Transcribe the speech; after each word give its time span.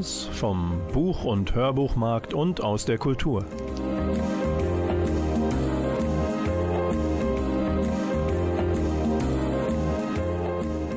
Neues 0.00 0.30
vom 0.32 0.80
Buch- 0.94 1.24
und 1.24 1.54
Hörbuchmarkt 1.54 2.32
und 2.32 2.62
aus 2.62 2.86
der 2.86 2.96
Kultur. 2.96 3.44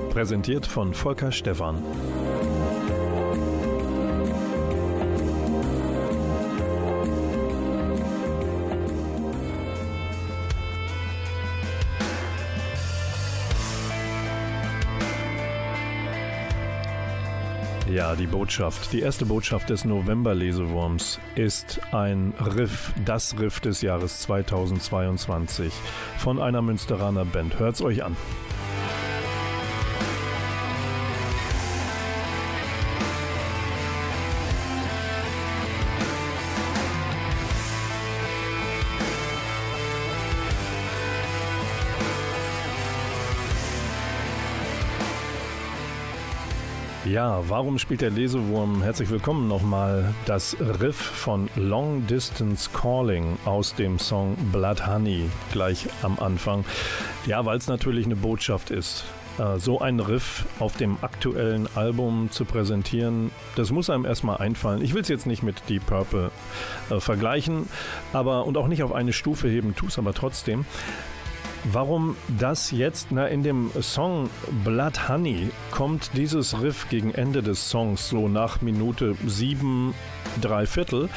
Präsentiert 0.09 0.65
von 0.65 0.93
Volker 0.93 1.33
Stephan. 1.33 1.83
Ja, 18.03 18.17
die 18.17 18.27
Botschaft, 18.27 18.91
die 18.91 18.99
erste 18.99 19.25
Botschaft 19.25 19.69
des 19.69 19.85
November-Lesewurms 19.85 21.21
ist 21.35 21.79
ein 21.93 22.33
Riff, 22.37 22.91
das 23.05 23.39
Riff 23.39 23.61
des 23.61 23.81
Jahres 23.81 24.19
2022 24.23 25.71
von 26.17 26.41
einer 26.41 26.61
Münsteraner 26.61 27.23
Band. 27.23 27.59
Hört's 27.59 27.81
euch 27.81 28.03
an. 28.03 28.17
Ja, 47.05 47.43
warum 47.49 47.79
spielt 47.79 47.99
der 47.99 48.11
Lesewurm? 48.11 48.81
Herzlich 48.81 49.09
willkommen 49.09 49.49
nochmal. 49.49 50.13
Das 50.25 50.55
Riff 50.79 50.95
von 50.95 51.49
Long 51.57 52.07
Distance 52.07 52.69
Calling 52.71 53.37
aus 53.43 53.75
dem 53.75 53.99
Song 53.99 54.37
Blood 54.53 54.87
Honey 54.87 55.29
gleich 55.51 55.89
am 56.01 56.17
Anfang. 56.19 56.63
Ja, 57.25 57.43
weil 57.45 57.57
es 57.57 57.67
natürlich 57.67 58.05
eine 58.05 58.15
Botschaft 58.15 58.71
ist. 58.71 59.03
Äh, 59.37 59.59
so 59.59 59.81
ein 59.81 59.99
Riff 59.99 60.45
auf 60.59 60.77
dem 60.77 60.97
aktuellen 61.01 61.67
Album 61.75 62.29
zu 62.31 62.45
präsentieren, 62.45 63.31
das 63.57 63.71
muss 63.71 63.89
einem 63.89 64.05
erstmal 64.05 64.37
einfallen. 64.37 64.81
Ich 64.81 64.93
will 64.93 65.01
es 65.01 65.09
jetzt 65.09 65.25
nicht 65.25 65.43
mit 65.43 65.57
Deep 65.67 65.85
Purple 65.85 66.31
äh, 66.89 67.01
vergleichen, 67.01 67.67
aber 68.13 68.45
und 68.45 68.55
auch 68.55 68.69
nicht 68.69 68.81
auf 68.81 68.93
eine 68.93 69.11
Stufe 69.11 69.49
heben, 69.49 69.75
tu 69.75 69.87
es 69.87 69.97
aber 69.97 70.13
trotzdem. 70.13 70.65
Warum 71.71 72.17
das 72.39 72.71
jetzt? 72.71 73.11
Na, 73.11 73.27
in 73.27 73.41
dem 73.41 73.71
Song 73.81 74.29
Blood 74.65 75.07
Honey 75.07 75.49
kommt 75.71 76.11
dieses 76.15 76.61
Riff 76.61 76.89
gegen 76.89 77.13
Ende 77.13 77.41
des 77.41 77.69
Songs, 77.69 78.09
so 78.09 78.27
nach 78.27 78.61
Minute 78.61 79.15
sieben, 79.25 79.93
drei 80.41 80.65
Viertel. 80.65 81.09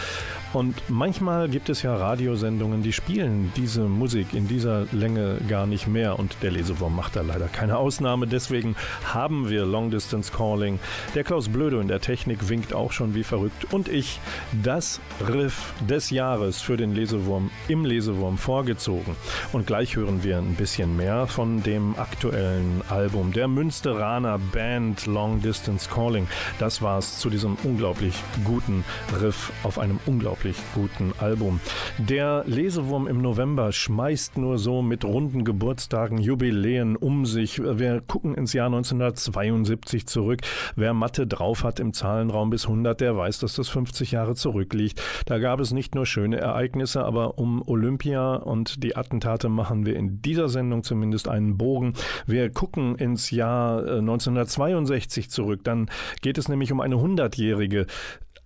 Und 0.56 0.74
manchmal 0.88 1.50
gibt 1.50 1.68
es 1.68 1.82
ja 1.82 1.94
Radiosendungen, 1.94 2.82
die 2.82 2.94
spielen 2.94 3.52
diese 3.56 3.82
Musik 3.82 4.28
in 4.32 4.48
dieser 4.48 4.86
Länge 4.90 5.36
gar 5.46 5.66
nicht 5.66 5.86
mehr. 5.86 6.18
Und 6.18 6.34
der 6.40 6.50
Lesewurm 6.50 6.96
macht 6.96 7.14
da 7.14 7.20
leider 7.20 7.46
keine 7.46 7.76
Ausnahme. 7.76 8.26
Deswegen 8.26 8.74
haben 9.04 9.50
wir 9.50 9.66
Long 9.66 9.90
Distance 9.90 10.32
Calling. 10.32 10.78
Der 11.14 11.24
Klaus 11.24 11.50
Blödo 11.50 11.78
in 11.78 11.88
der 11.88 12.00
Technik 12.00 12.48
winkt 12.48 12.72
auch 12.72 12.92
schon 12.92 13.14
wie 13.14 13.22
verrückt. 13.22 13.70
Und 13.70 13.88
ich 13.88 14.18
das 14.62 14.98
Riff 15.28 15.74
des 15.86 16.08
Jahres 16.08 16.62
für 16.62 16.78
den 16.78 16.94
Lesewurm 16.94 17.50
im 17.68 17.84
Lesewurm 17.84 18.38
vorgezogen. 18.38 19.14
Und 19.52 19.66
gleich 19.66 19.94
hören 19.94 20.24
wir 20.24 20.38
ein 20.38 20.54
bisschen 20.54 20.96
mehr 20.96 21.26
von 21.26 21.62
dem 21.64 21.98
aktuellen 21.98 22.80
Album 22.88 23.34
der 23.34 23.46
Münsteraner 23.46 24.38
Band 24.38 25.04
Long 25.04 25.42
Distance 25.42 25.86
Calling. 25.86 26.26
Das 26.58 26.80
war 26.80 26.96
es 26.96 27.18
zu 27.18 27.28
diesem 27.28 27.58
unglaublich 27.62 28.14
guten 28.42 28.86
Riff 29.20 29.52
auf 29.62 29.78
einem 29.78 30.00
unglaublich 30.06 30.45
wirklich 30.46 30.64
guten 30.74 31.12
Album. 31.18 31.60
Der 31.98 32.44
Lesewurm 32.46 33.08
im 33.08 33.20
November 33.20 33.72
schmeißt 33.72 34.38
nur 34.38 34.58
so 34.58 34.80
mit 34.80 35.04
runden 35.04 35.44
Geburtstagen, 35.44 36.18
Jubiläen 36.18 36.94
um 36.94 37.26
sich. 37.26 37.60
Wir 37.60 38.00
gucken 38.00 38.34
ins 38.34 38.52
Jahr 38.52 38.66
1972 38.66 40.06
zurück. 40.06 40.42
Wer 40.76 40.94
Mathe 40.94 41.26
drauf 41.26 41.64
hat 41.64 41.80
im 41.80 41.92
Zahlenraum 41.92 42.50
bis 42.50 42.66
100, 42.66 43.00
der 43.00 43.16
weiß, 43.16 43.40
dass 43.40 43.54
das 43.54 43.68
50 43.68 44.12
Jahre 44.12 44.36
zurückliegt. 44.36 45.02
Da 45.24 45.38
gab 45.38 45.58
es 45.58 45.72
nicht 45.72 45.96
nur 45.96 46.06
schöne 46.06 46.36
Ereignisse, 46.36 47.04
aber 47.04 47.38
um 47.38 47.66
Olympia 47.66 48.36
und 48.36 48.84
die 48.84 48.96
Attentate 48.96 49.48
machen 49.48 49.84
wir 49.84 49.96
in 49.96 50.22
dieser 50.22 50.48
Sendung 50.48 50.84
zumindest 50.84 51.26
einen 51.26 51.58
Bogen. 51.58 51.94
Wir 52.26 52.50
gucken 52.50 52.94
ins 52.94 53.32
Jahr 53.32 53.80
1962 53.80 55.24
äh, 55.24 55.28
zurück. 55.28 55.64
Dann 55.64 55.90
geht 56.22 56.38
es 56.38 56.48
nämlich 56.48 56.70
um 56.70 56.80
eine 56.80 56.96
100-jährige 56.96 57.86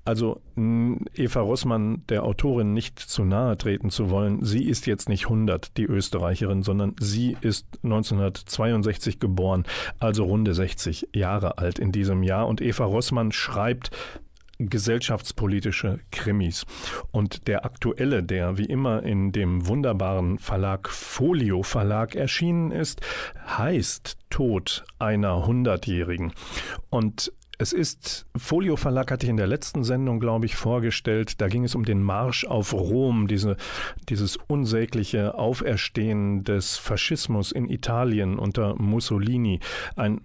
also 0.05 0.41
Eva 0.57 1.41
Rossmann, 1.41 2.03
der 2.09 2.25
Autorin, 2.25 2.73
nicht 2.73 2.99
zu 2.99 3.25
nahe 3.25 3.57
treten 3.57 3.91
zu 3.91 4.11
wollen, 4.11 4.45
sie 4.45 4.65
ist 4.65 4.87
jetzt 4.87 5.09
nicht 5.09 5.25
100, 5.25 5.77
die 5.77 5.85
Österreicherin, 5.85 6.63
sondern 6.63 6.95
sie 6.99 7.37
ist 7.41 7.67
1962 7.83 9.21
geboren, 9.21 9.65
also 9.99 10.25
runde 10.25 10.55
60 10.55 11.09
Jahre 11.15 11.59
alt 11.59 11.79
in 11.79 11.93
diesem 11.93 12.23
Jahr. 12.23 12.49
Und 12.49 12.61
Eva 12.61 12.85
Rossmann 12.85 13.33
schreibt 13.33 13.91
gesellschaftspolitische 14.69 16.01
Krimis. 16.11 16.67
Und 17.11 17.47
der 17.49 17.65
aktuelle, 17.65 18.23
der 18.23 18.59
wie 18.59 18.67
immer 18.67 19.03
in 19.03 19.33
dem 19.33 19.67
wunderbaren 19.67 20.39
Verlag 20.39 20.89
Folio 20.89 21.63
Verlag 21.63 22.15
erschienen 22.15 22.71
ist, 22.71 23.01
heißt 23.47 24.19
Tod 24.29 24.85
einer 24.99 25.47
Hundertjährigen. 25.47 26.33
Und 26.91 27.33
es 27.61 27.75
ist, 27.75 28.25
Folio 28.35 28.77
Verlag 28.77 29.11
hatte 29.11 29.27
ich 29.27 29.31
in 29.31 29.37
der 29.37 29.47
letzten 29.47 29.85
Sendung, 29.85 30.19
glaube 30.19 30.47
ich, 30.47 30.57
vorgestellt. 30.57 31.43
Da 31.43 31.49
ging 31.49 31.63
es 31.65 31.75
um 31.75 31.85
den 31.85 32.03
Marsch 32.03 32.47
auf 32.47 32.73
Rom, 32.73 33.29
diese, 33.29 33.59
dieses 34.09 34.39
unsägliche 34.49 35.35
Auferstehen 35.35 36.43
des 36.43 36.79
Faschismus 36.79 37.53
in 37.53 37.69
Italien 37.69 38.39
unter 38.39 38.77
Mussolini. 38.77 39.61
Ein 39.95 40.23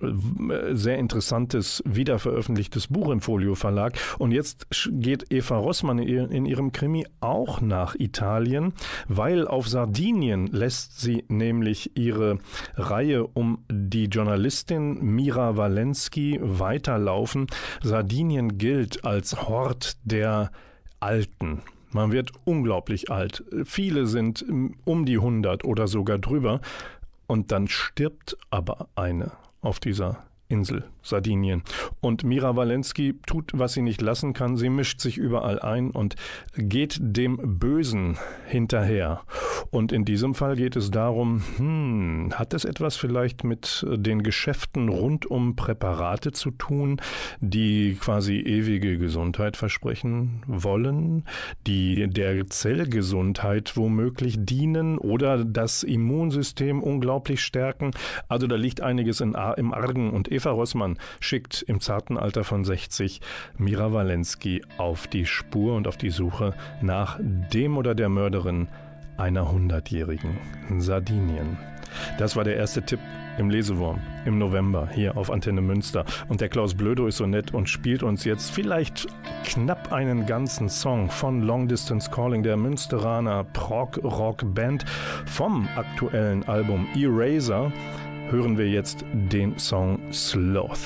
äh, 0.49 0.75
sehr 0.75 0.97
interessantes, 0.97 1.83
wiederveröffentlichtes 1.85 2.87
Buch 2.87 3.09
im 3.09 3.19
Folio 3.19 3.55
Verlag. 3.55 3.97
Und 4.17 4.31
jetzt 4.31 4.67
geht 4.89 5.25
Eva 5.29 5.57
Rossmann 5.57 5.99
in 5.99 6.45
ihrem 6.45 6.71
Krimi 6.71 7.05
auch 7.19 7.59
nach 7.59 7.95
Italien, 7.95 8.71
weil 9.09 9.45
auf 9.45 9.67
Sardinien 9.67 10.47
lässt 10.47 11.01
sie 11.01 11.25
nämlich 11.27 11.97
ihre 11.97 12.37
Reihe 12.75 13.27
um 13.27 13.65
die 13.69 14.05
Journalistin 14.05 15.03
Mira 15.03 15.57
Walensky 15.57 16.39
weiterlaufen 16.41 17.24
laufen. 17.25 17.47
Sardinien 17.81 18.59
gilt 18.59 19.03
als 19.03 19.47
Hort 19.49 19.97
der 20.03 20.51
Alten. 20.99 21.63
Man 21.91 22.11
wird 22.11 22.31
unglaublich 22.43 23.09
alt. 23.09 23.43
Viele 23.63 24.05
sind 24.05 24.45
um 24.83 25.05
die 25.05 25.17
100 25.17 25.63
oder 25.65 25.87
sogar 25.87 26.19
drüber. 26.19 26.61
Und 27.25 27.51
dann 27.51 27.67
stirbt 27.67 28.37
aber 28.51 28.87
eine 28.95 29.31
auf 29.61 29.79
dieser 29.79 30.23
Insel 30.47 30.85
Sardinien. 31.05 31.61
Und 32.01 32.23
Mira 32.23 32.55
Walensky 32.55 33.15
tut, 33.25 33.51
was 33.53 33.73
sie 33.73 33.81
nicht 33.81 34.01
lassen 34.01 34.33
kann. 34.33 34.57
Sie 34.57 34.69
mischt 34.69 34.99
sich 34.99 35.17
überall 35.17 35.59
ein 35.59 35.91
und 35.91 36.15
geht 36.57 36.97
dem 36.99 37.59
Bösen 37.59 38.17
hinterher. 38.47 39.21
Und 39.69 39.91
in 39.91 40.03
diesem 40.03 40.33
Fall 40.33 40.55
geht 40.55 40.75
es 40.75 40.91
darum, 40.91 41.43
hm, 41.57 42.33
hat 42.33 42.53
es 42.53 42.65
etwas 42.65 42.95
vielleicht 42.95 43.43
mit 43.43 43.85
den 43.89 44.23
Geschäften 44.23 44.89
rund 44.89 45.25
um 45.25 45.55
Präparate 45.55 46.31
zu 46.31 46.51
tun, 46.51 46.99
die 47.39 47.95
quasi 47.99 48.37
ewige 48.37 48.97
Gesundheit 48.97 49.57
versprechen 49.57 50.41
wollen, 50.47 51.25
die 51.67 52.07
der 52.07 52.47
Zellgesundheit 52.47 53.77
womöglich 53.77 54.37
dienen 54.39 54.97
oder 54.97 55.45
das 55.45 55.83
Immunsystem 55.83 56.81
unglaublich 56.81 57.41
stärken? 57.41 57.91
Also 58.27 58.47
da 58.47 58.55
liegt 58.55 58.81
einiges 58.81 59.21
in, 59.21 59.35
im 59.57 59.73
Argen 59.73 60.11
und 60.11 60.31
Eva 60.35 60.51
Rossmann 60.51 60.97
schickt 61.21 61.61
im 61.61 61.79
zarten 61.79 62.17
Alter 62.17 62.43
von 62.43 62.65
60 62.65 63.21
Mira 63.57 63.93
Walensky 63.93 64.61
auf 64.77 65.07
die 65.07 65.25
Spur 65.25 65.75
und 65.75 65.87
auf 65.87 65.95
die 65.95 66.09
Suche 66.09 66.53
nach 66.81 67.17
dem 67.21 67.77
oder 67.77 67.95
der 67.95 68.09
Mörderin 68.09 68.67
einer 69.15 69.49
Hundertjährigen, 69.49 70.37
Sardinien. 70.77 71.57
Das 72.17 72.35
war 72.35 72.43
der 72.43 72.57
erste 72.57 72.81
Tipp 72.81 72.99
im 73.37 73.49
Lesewurm 73.49 74.01
im 74.25 74.37
November 74.37 74.89
hier 74.91 75.17
auf 75.17 75.29
Antenne 75.29 75.61
Münster. 75.61 76.05
Und 76.27 76.41
der 76.41 76.49
Klaus 76.49 76.73
Blödo 76.73 77.07
ist 77.07 77.17
so 77.17 77.25
nett 77.25 77.53
und 77.53 77.69
spielt 77.69 78.03
uns 78.03 78.23
jetzt 78.23 78.51
vielleicht 78.51 79.07
knapp 79.45 79.91
einen 79.91 80.25
ganzen 80.25 80.69
Song 80.69 81.09
von 81.09 81.41
Long 81.41 81.67
Distance 81.67 82.09
Calling, 82.09 82.43
der 82.43 82.57
Münsteraner 82.57 83.43
Prog-Rock-Band 83.53 84.85
vom 85.25 85.67
aktuellen 85.75 86.43
Album 86.47 86.87
Eraser. 86.95 87.71
Hören 88.29 88.57
wir 88.57 88.67
jetzt 88.67 89.05
den 89.13 89.57
Song 89.59 89.99
Sloth. 90.11 90.79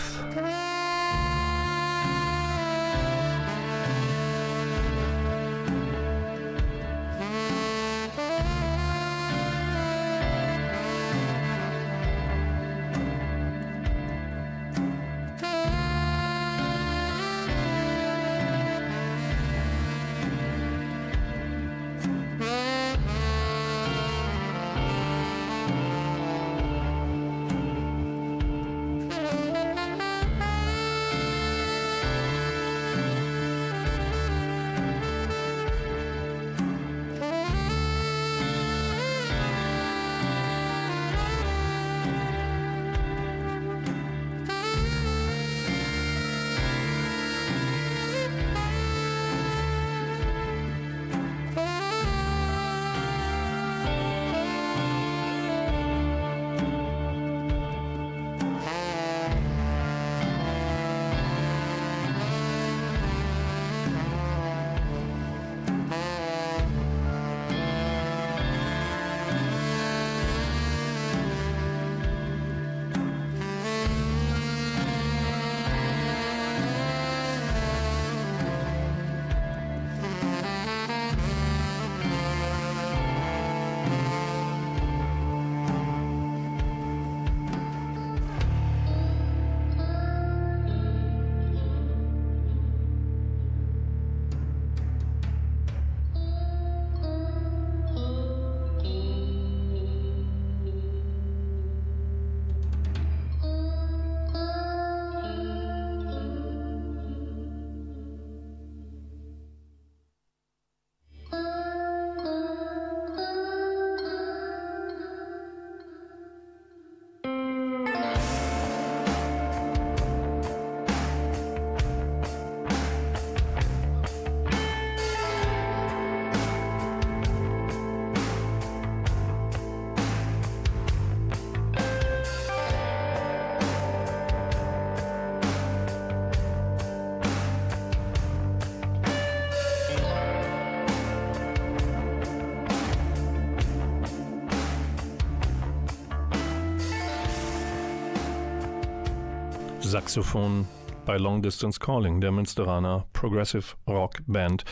Saxophon 149.89 150.67
bei 151.07 151.17
Long 151.17 151.41
Distance 151.41 151.79
Calling, 151.79 152.21
der 152.21 152.31
Münsteraner 152.31 153.07
Progressive 153.11 153.73
Rock 153.87 154.21
Band. 154.27 154.63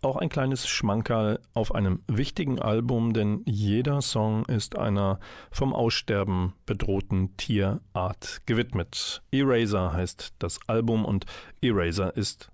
Auch 0.00 0.16
ein 0.16 0.30
kleines 0.30 0.66
Schmankerl 0.66 1.38
auf 1.52 1.74
einem 1.74 2.00
wichtigen 2.06 2.58
Album, 2.58 3.12
denn 3.12 3.42
jeder 3.44 4.00
Song 4.00 4.46
ist 4.46 4.78
einer 4.78 5.20
vom 5.50 5.74
Aussterben 5.74 6.54
bedrohten 6.64 7.36
Tierart 7.36 8.40
gewidmet. 8.46 9.22
Eraser 9.30 9.92
heißt 9.92 10.32
das 10.38 10.58
Album 10.66 11.04
und 11.04 11.26
Eraser 11.60 12.16
ist 12.16 12.50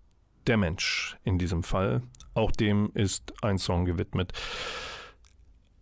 der 0.48 0.56
Mensch 0.56 1.16
in 1.22 1.38
diesem 1.38 1.62
Fall. 1.62 2.02
Auch 2.34 2.50
dem 2.50 2.90
ist 2.94 3.32
ein 3.44 3.58
Song 3.58 3.84
gewidmet 3.84 4.32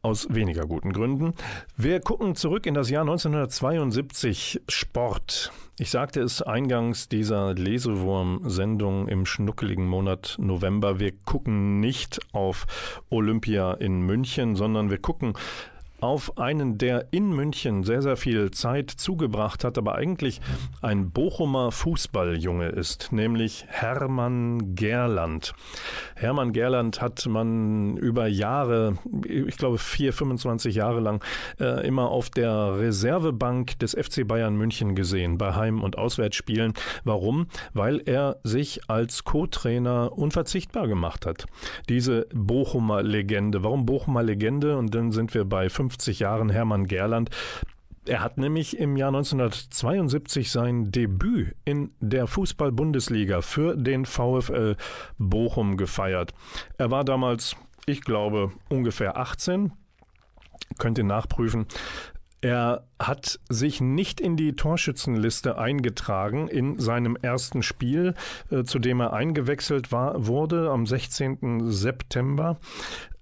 aus 0.03 0.27
weniger 0.31 0.67
guten 0.67 0.93
Gründen. 0.93 1.35
Wir 1.77 2.01
gucken 2.01 2.35
zurück 2.35 2.67
in 2.67 2.75
das 2.75 2.91
Jahr 2.91 3.03
1972 3.03 4.61
Sport. 4.69 5.53
Ich 5.79 5.91
sagte 5.91 6.21
es 6.21 6.43
eingangs 6.43 7.09
dieser 7.09 7.55
Lesewurm-Sendung 7.55 9.09
im 9.09 9.27
schnuckeligen 9.27 9.87
Monat 9.87 10.37
November. 10.41 10.99
Wir 10.99 11.13
gucken 11.25 11.81
nicht 11.81 12.21
auf 12.33 12.67
Olympia 13.11 13.75
in 13.75 14.01
München, 14.03 14.57
sondern 14.57 14.91
wir 14.91 14.99
gucken 14.99 15.35
auf 16.01 16.39
einen, 16.39 16.79
der 16.79 17.09
in 17.11 17.31
München 17.31 17.83
sehr, 17.83 18.03
sehr 18.03 18.17
viel 18.17 18.51
Zeit 18.51 18.91
zugebracht 18.91 19.65
hat, 19.65 19.79
aber 19.79 19.97
eigentlich 19.97 20.41
ein 20.81 21.11
Bochumer 21.11 21.73
Fußballjunge 21.73 22.69
ist, 22.69 23.13
nämlich 23.13 23.65
Hermann 23.69 24.75
Gerland. 24.75 25.55
Hermann 26.15 26.53
Gerland 26.53 27.01
hat 27.01 27.27
man 27.27 27.97
über 27.97 28.27
Jahre, 28.29 28.99
ich 29.27 29.57
glaube 29.57 29.79
vier, 29.79 30.13
25 30.13 30.77
Jahre 30.77 31.01
lang, 31.01 31.25
äh, 31.59 31.87
immer 31.87 32.11
auf 32.11 32.31
der 32.31 32.79
Reservebank 32.79 33.79
des 33.79 33.95
FC 33.95 34.27
Bayern 34.27 34.57
München 34.57 34.95
gesehen, 34.95 35.39
bei 35.39 35.55
Heim- 35.55 35.83
und 35.83 35.99
Auswärtsspielen. 35.99 36.75
Warum? 37.05 37.49
Weil 37.75 38.03
er 38.05 38.37
sich 38.45 38.89
als 38.89 39.25
Co-Trainer 39.25 40.13
unverzichtbar 40.17 40.87
gemacht 40.87 41.27
hat. 41.27 41.47
Diese 41.89 42.27
Bochumer 42.33 43.03
Legende. 43.03 43.65
Warum 43.65 43.87
Bochumer 43.87 44.23
Legende? 44.23 44.77
Und 44.77 44.95
dann 44.95 45.13
sind 45.13 45.35
wir 45.35 45.45
bei 45.45 45.69
5 45.69 45.88
50 45.89 46.19
Jahren 46.19 46.51
Hermann 46.51 46.87
Gerland. 46.87 47.31
Er 48.07 48.23
hat 48.23 48.39
nämlich 48.39 48.79
im 48.79 48.97
Jahr 48.97 49.09
1972 49.09 50.51
sein 50.51 50.91
Debüt 50.91 51.55
in 51.65 51.93
der 52.01 52.27
Fußball-Bundesliga 52.27 53.41
für 53.41 53.75
den 53.77 54.05
VfL 54.05 54.77
Bochum 55.19 55.77
gefeiert. 55.77 56.35
Er 56.79 56.91
war 56.91 57.05
damals, 57.05 57.57
ich 57.87 58.03
glaube, 58.03 58.53
ungefähr 58.69 59.17
18. 59.17 59.73
Könnt 60.79 60.99
ihr 60.99 61.05
nachprüfen. 61.05 61.67
Er 62.41 62.85
hat 63.01 63.41
sich 63.49 63.81
nicht 63.81 64.21
in 64.21 64.37
die 64.37 64.55
Torschützenliste 64.55 65.59
eingetragen 65.59 66.49
in 66.49 66.79
seinem 66.79 67.17
ersten 67.17 67.63
Spiel, 67.63 68.15
äh, 68.51 68.65
zu 68.65 68.79
dem 68.79 69.01
er 69.01 69.13
eingewechselt 69.13 69.93
war, 69.93 70.27
wurde 70.27 70.71
am 70.71 70.87
16. 70.87 71.71
September 71.71 72.59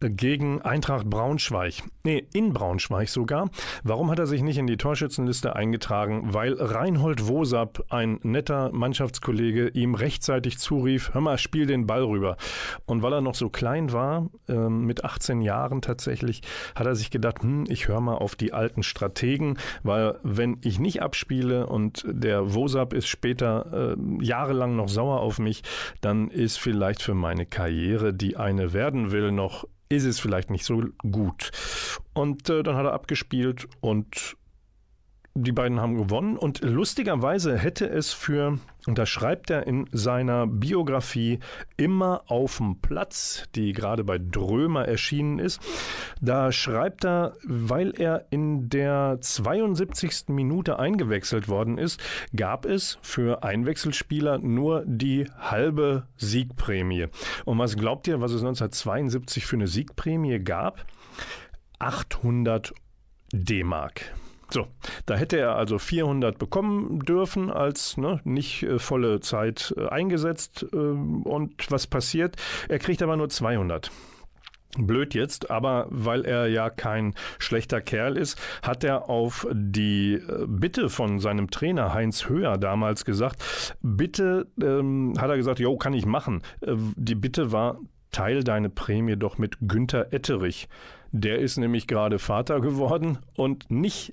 gegen 0.00 0.60
Eintracht 0.62 1.08
Braunschweig. 1.08 1.82
Nee, 2.04 2.26
in 2.34 2.52
Braunschweig 2.52 3.08
sogar. 3.08 3.48
Warum 3.82 4.10
hat 4.10 4.18
er 4.18 4.26
sich 4.26 4.42
nicht 4.42 4.58
in 4.58 4.66
die 4.66 4.76
Torschützenliste 4.76 5.56
eingetragen? 5.56 6.34
Weil 6.34 6.54
Reinhold 6.60 7.28
Wosap, 7.28 7.84
ein 7.88 8.20
netter 8.22 8.70
Mannschaftskollege, 8.72 9.68
ihm 9.68 9.94
rechtzeitig 9.94 10.58
zurief, 10.58 11.14
hör 11.14 11.22
mal, 11.22 11.38
spiel 11.38 11.66
den 11.66 11.86
Ball 11.86 12.04
rüber. 12.04 12.36
Und 12.84 13.02
weil 13.02 13.14
er 13.14 13.20
noch 13.22 13.34
so 13.34 13.48
klein 13.48 13.92
war, 13.92 14.28
äh, 14.48 14.54
mit 14.54 15.04
18 15.04 15.40
Jahren 15.40 15.80
tatsächlich, 15.80 16.42
hat 16.74 16.86
er 16.86 16.94
sich 16.94 17.10
gedacht, 17.10 17.42
hm, 17.42 17.64
ich 17.68 17.88
höre 17.88 18.00
mal 18.00 18.16
auf 18.16 18.36
die 18.36 18.52
alten 18.52 18.82
Strategen, 19.06 19.58
weil 19.82 20.18
wenn 20.22 20.58
ich 20.62 20.78
nicht 20.78 21.02
abspiele 21.02 21.66
und 21.66 22.04
der 22.08 22.54
Wosap 22.54 22.92
ist 22.92 23.06
später 23.06 23.96
äh, 23.96 24.24
jahrelang 24.24 24.76
noch 24.76 24.88
sauer 24.88 25.20
auf 25.20 25.38
mich, 25.38 25.62
dann 26.00 26.28
ist 26.28 26.58
vielleicht 26.58 27.02
für 27.02 27.14
meine 27.14 27.46
Karriere, 27.46 28.12
die 28.12 28.36
eine 28.36 28.72
werden 28.72 29.12
will, 29.12 29.32
noch 29.32 29.64
ist 29.88 30.04
es 30.04 30.18
vielleicht 30.18 30.50
nicht 30.50 30.64
so 30.64 30.82
gut. 31.10 31.52
Und 32.12 32.50
äh, 32.50 32.62
dann 32.64 32.76
hat 32.76 32.86
er 32.86 32.92
abgespielt 32.92 33.68
und 33.80 34.36
die 35.36 35.52
beiden 35.52 35.80
haben 35.80 35.96
gewonnen 35.96 36.36
und 36.36 36.62
lustigerweise 36.62 37.56
hätte 37.58 37.86
es 37.86 38.12
für, 38.12 38.58
und 38.86 38.98
das 38.98 39.08
schreibt 39.08 39.50
er 39.50 39.66
in 39.66 39.86
seiner 39.92 40.46
Biografie, 40.46 41.40
immer 41.76 42.22
auf 42.26 42.56
dem 42.56 42.80
Platz, 42.80 43.44
die 43.54 43.72
gerade 43.72 44.02
bei 44.02 44.18
Drömer 44.18 44.86
erschienen 44.86 45.38
ist, 45.38 45.60
da 46.20 46.52
schreibt 46.52 47.04
er, 47.04 47.34
weil 47.44 47.90
er 48.00 48.26
in 48.30 48.68
der 48.70 49.18
72. 49.20 50.28
Minute 50.28 50.78
eingewechselt 50.78 51.48
worden 51.48 51.76
ist, 51.76 52.02
gab 52.34 52.64
es 52.64 52.98
für 53.02 53.42
Einwechselspieler 53.42 54.38
nur 54.38 54.84
die 54.86 55.26
halbe 55.38 56.06
Siegprämie. 56.16 57.08
Und 57.44 57.58
was 57.58 57.76
glaubt 57.76 58.08
ihr, 58.08 58.20
was 58.20 58.32
es 58.32 58.40
1972 58.40 59.44
für 59.44 59.56
eine 59.56 59.68
Siegprämie 59.68 60.38
gab? 60.38 60.86
800 61.78 62.72
D-Mark. 63.32 64.14
So, 64.48 64.68
da 65.06 65.16
hätte 65.16 65.38
er 65.38 65.56
also 65.56 65.78
400 65.78 66.38
bekommen 66.38 67.00
dürfen 67.00 67.50
als 67.50 67.96
ne, 67.96 68.20
nicht 68.24 68.62
äh, 68.62 68.78
volle 68.78 69.20
Zeit 69.20 69.74
äh, 69.76 69.88
eingesetzt. 69.88 70.66
Äh, 70.72 70.76
und 70.76 71.70
was 71.70 71.86
passiert? 71.86 72.36
Er 72.68 72.78
kriegt 72.78 73.02
aber 73.02 73.16
nur 73.16 73.28
200. 73.28 73.90
Blöd 74.78 75.14
jetzt, 75.14 75.50
aber 75.50 75.86
weil 75.90 76.24
er 76.24 76.48
ja 76.48 76.70
kein 76.70 77.14
schlechter 77.38 77.80
Kerl 77.80 78.16
ist, 78.16 78.38
hat 78.62 78.84
er 78.84 79.08
auf 79.08 79.46
die 79.50 80.14
äh, 80.14 80.46
Bitte 80.46 80.90
von 80.90 81.18
seinem 81.18 81.50
Trainer 81.50 81.94
Heinz 81.94 82.28
Höher 82.28 82.58
damals 82.58 83.04
gesagt, 83.04 83.42
bitte, 83.82 84.46
ähm, 84.62 85.14
hat 85.18 85.30
er 85.30 85.36
gesagt, 85.36 85.60
jo, 85.60 85.76
kann 85.76 85.94
ich 85.94 86.06
machen. 86.06 86.42
Äh, 86.60 86.74
die 86.96 87.14
Bitte 87.14 87.52
war, 87.52 87.78
teil 88.12 88.44
deine 88.44 88.70
Prämie 88.70 89.16
doch 89.16 89.38
mit 89.38 89.56
Günther 89.62 90.12
Etterich. 90.12 90.68
Der 91.12 91.38
ist 91.38 91.56
nämlich 91.56 91.86
gerade 91.86 92.18
Vater 92.18 92.60
geworden 92.60 93.18
und 93.36 93.70
nicht 93.70 94.12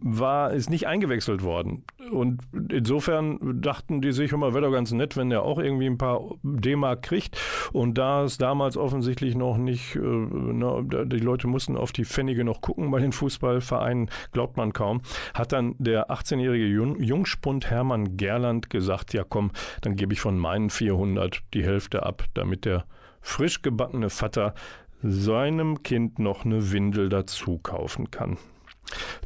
war, 0.00 0.52
ist 0.52 0.70
nicht 0.70 0.86
eingewechselt 0.86 1.42
worden. 1.42 1.84
Und 2.10 2.42
insofern 2.70 3.60
dachten 3.60 4.00
die 4.00 4.12
sich 4.12 4.32
immer, 4.32 4.54
wäre 4.54 4.66
doch 4.66 4.72
ganz 4.72 4.92
nett, 4.92 5.16
wenn 5.16 5.30
der 5.30 5.42
auch 5.42 5.58
irgendwie 5.58 5.86
ein 5.86 5.98
paar 5.98 6.22
D-Mark 6.42 7.02
kriegt. 7.02 7.38
Und 7.72 7.98
da 7.98 8.24
es 8.24 8.38
damals 8.38 8.76
offensichtlich 8.76 9.34
noch 9.34 9.56
nicht, 9.56 9.96
äh, 9.96 10.00
na, 10.00 10.82
die 10.82 11.18
Leute 11.18 11.46
mussten 11.46 11.76
auf 11.76 11.92
die 11.92 12.04
Pfennige 12.04 12.44
noch 12.44 12.60
gucken 12.60 12.90
bei 12.90 13.00
den 13.00 13.12
Fußballvereinen, 13.12 14.10
glaubt 14.32 14.56
man 14.56 14.72
kaum, 14.72 15.02
hat 15.34 15.52
dann 15.52 15.74
der 15.78 16.10
18-jährige 16.10 16.66
Jungspund 16.66 17.70
Hermann 17.70 18.16
Gerland 18.16 18.70
gesagt, 18.70 19.14
ja 19.14 19.24
komm, 19.28 19.52
dann 19.80 19.96
gebe 19.96 20.12
ich 20.12 20.20
von 20.20 20.38
meinen 20.38 20.70
400 20.70 21.42
die 21.54 21.64
Hälfte 21.64 22.04
ab, 22.04 22.24
damit 22.34 22.64
der 22.64 22.84
frisch 23.20 23.62
gebackene 23.62 24.10
Vater 24.10 24.54
seinem 25.02 25.82
Kind 25.82 26.18
noch 26.18 26.44
eine 26.44 26.72
Windel 26.72 27.08
dazu 27.08 27.58
kaufen 27.58 28.10
kann. 28.10 28.38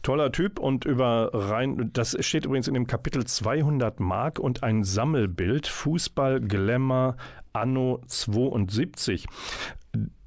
Toller 0.03 0.33
Typ 0.33 0.59
und 0.59 0.85
über 0.85 1.31
rein, 1.33 1.91
das 1.93 2.17
steht 2.25 2.47
übrigens 2.47 2.69
in 2.69 2.75
dem 2.75 2.87
Kapitel 2.87 3.25
200 3.25 4.01
Mark 4.01 4.39
und 4.39 4.63
ein 4.63 4.85
Sammelbild, 4.85 5.67
Fußball, 5.67 6.41
Glamour, 6.41 7.17
Anno 7.53 8.03
72. 8.07 9.27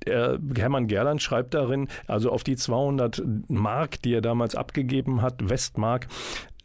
Hermann 0.06 0.88
Gerland 0.88 1.22
schreibt 1.22 1.54
darin, 1.54 1.88
also 2.08 2.32
auf 2.32 2.44
die 2.44 2.56
200 2.56 3.22
Mark, 3.48 4.02
die 4.02 4.14
er 4.14 4.22
damals 4.22 4.56
abgegeben 4.56 5.22
hat, 5.22 5.50
Westmark, 5.50 6.08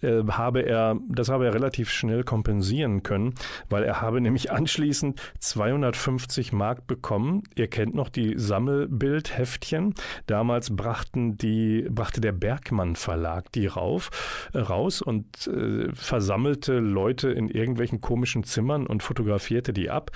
äh, 0.04 0.24
habe 0.28 0.60
er, 0.60 0.98
das 1.08 1.28
habe 1.28 1.46
er 1.46 1.54
relativ 1.54 1.90
schnell 1.90 2.22
kompensieren 2.22 3.02
können, 3.02 3.34
weil 3.68 3.82
er 3.82 4.00
habe 4.00 4.20
nämlich 4.20 4.50
anschließend 4.52 5.20
250 5.40 6.52
Mark 6.52 6.86
bekommen. 6.86 7.42
Ihr 7.54 7.68
kennt 7.68 7.94
noch 7.94 8.08
die 8.08 8.34
Sammelbildheftchen. 8.38 9.94
Damals 10.26 10.76
brachten 10.76 11.36
die, 11.36 11.86
brachte 11.90 12.20
der 12.20 12.32
Bergmann 12.32 12.96
Verlag 12.96 13.50
die 13.52 13.66
rauf, 13.66 14.10
äh, 14.52 14.58
raus 14.58 15.02
und 15.02 15.46
äh, 15.46 15.88
versammelte 15.92 16.78
Leute 16.78 17.30
in 17.30 17.48
irgendwelchen 17.48 18.00
komischen 18.00 18.44
Zimmern 18.44 18.86
und 18.86 19.02
fotografierte 19.02 19.72
die 19.72 19.90
ab. 19.90 20.10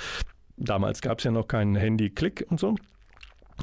Damals 0.56 1.00
gab 1.00 1.18
es 1.18 1.24
ja 1.24 1.30
noch 1.30 1.48
keinen 1.48 1.76
Handy-Klick 1.76 2.46
und 2.48 2.60
so. 2.60 2.76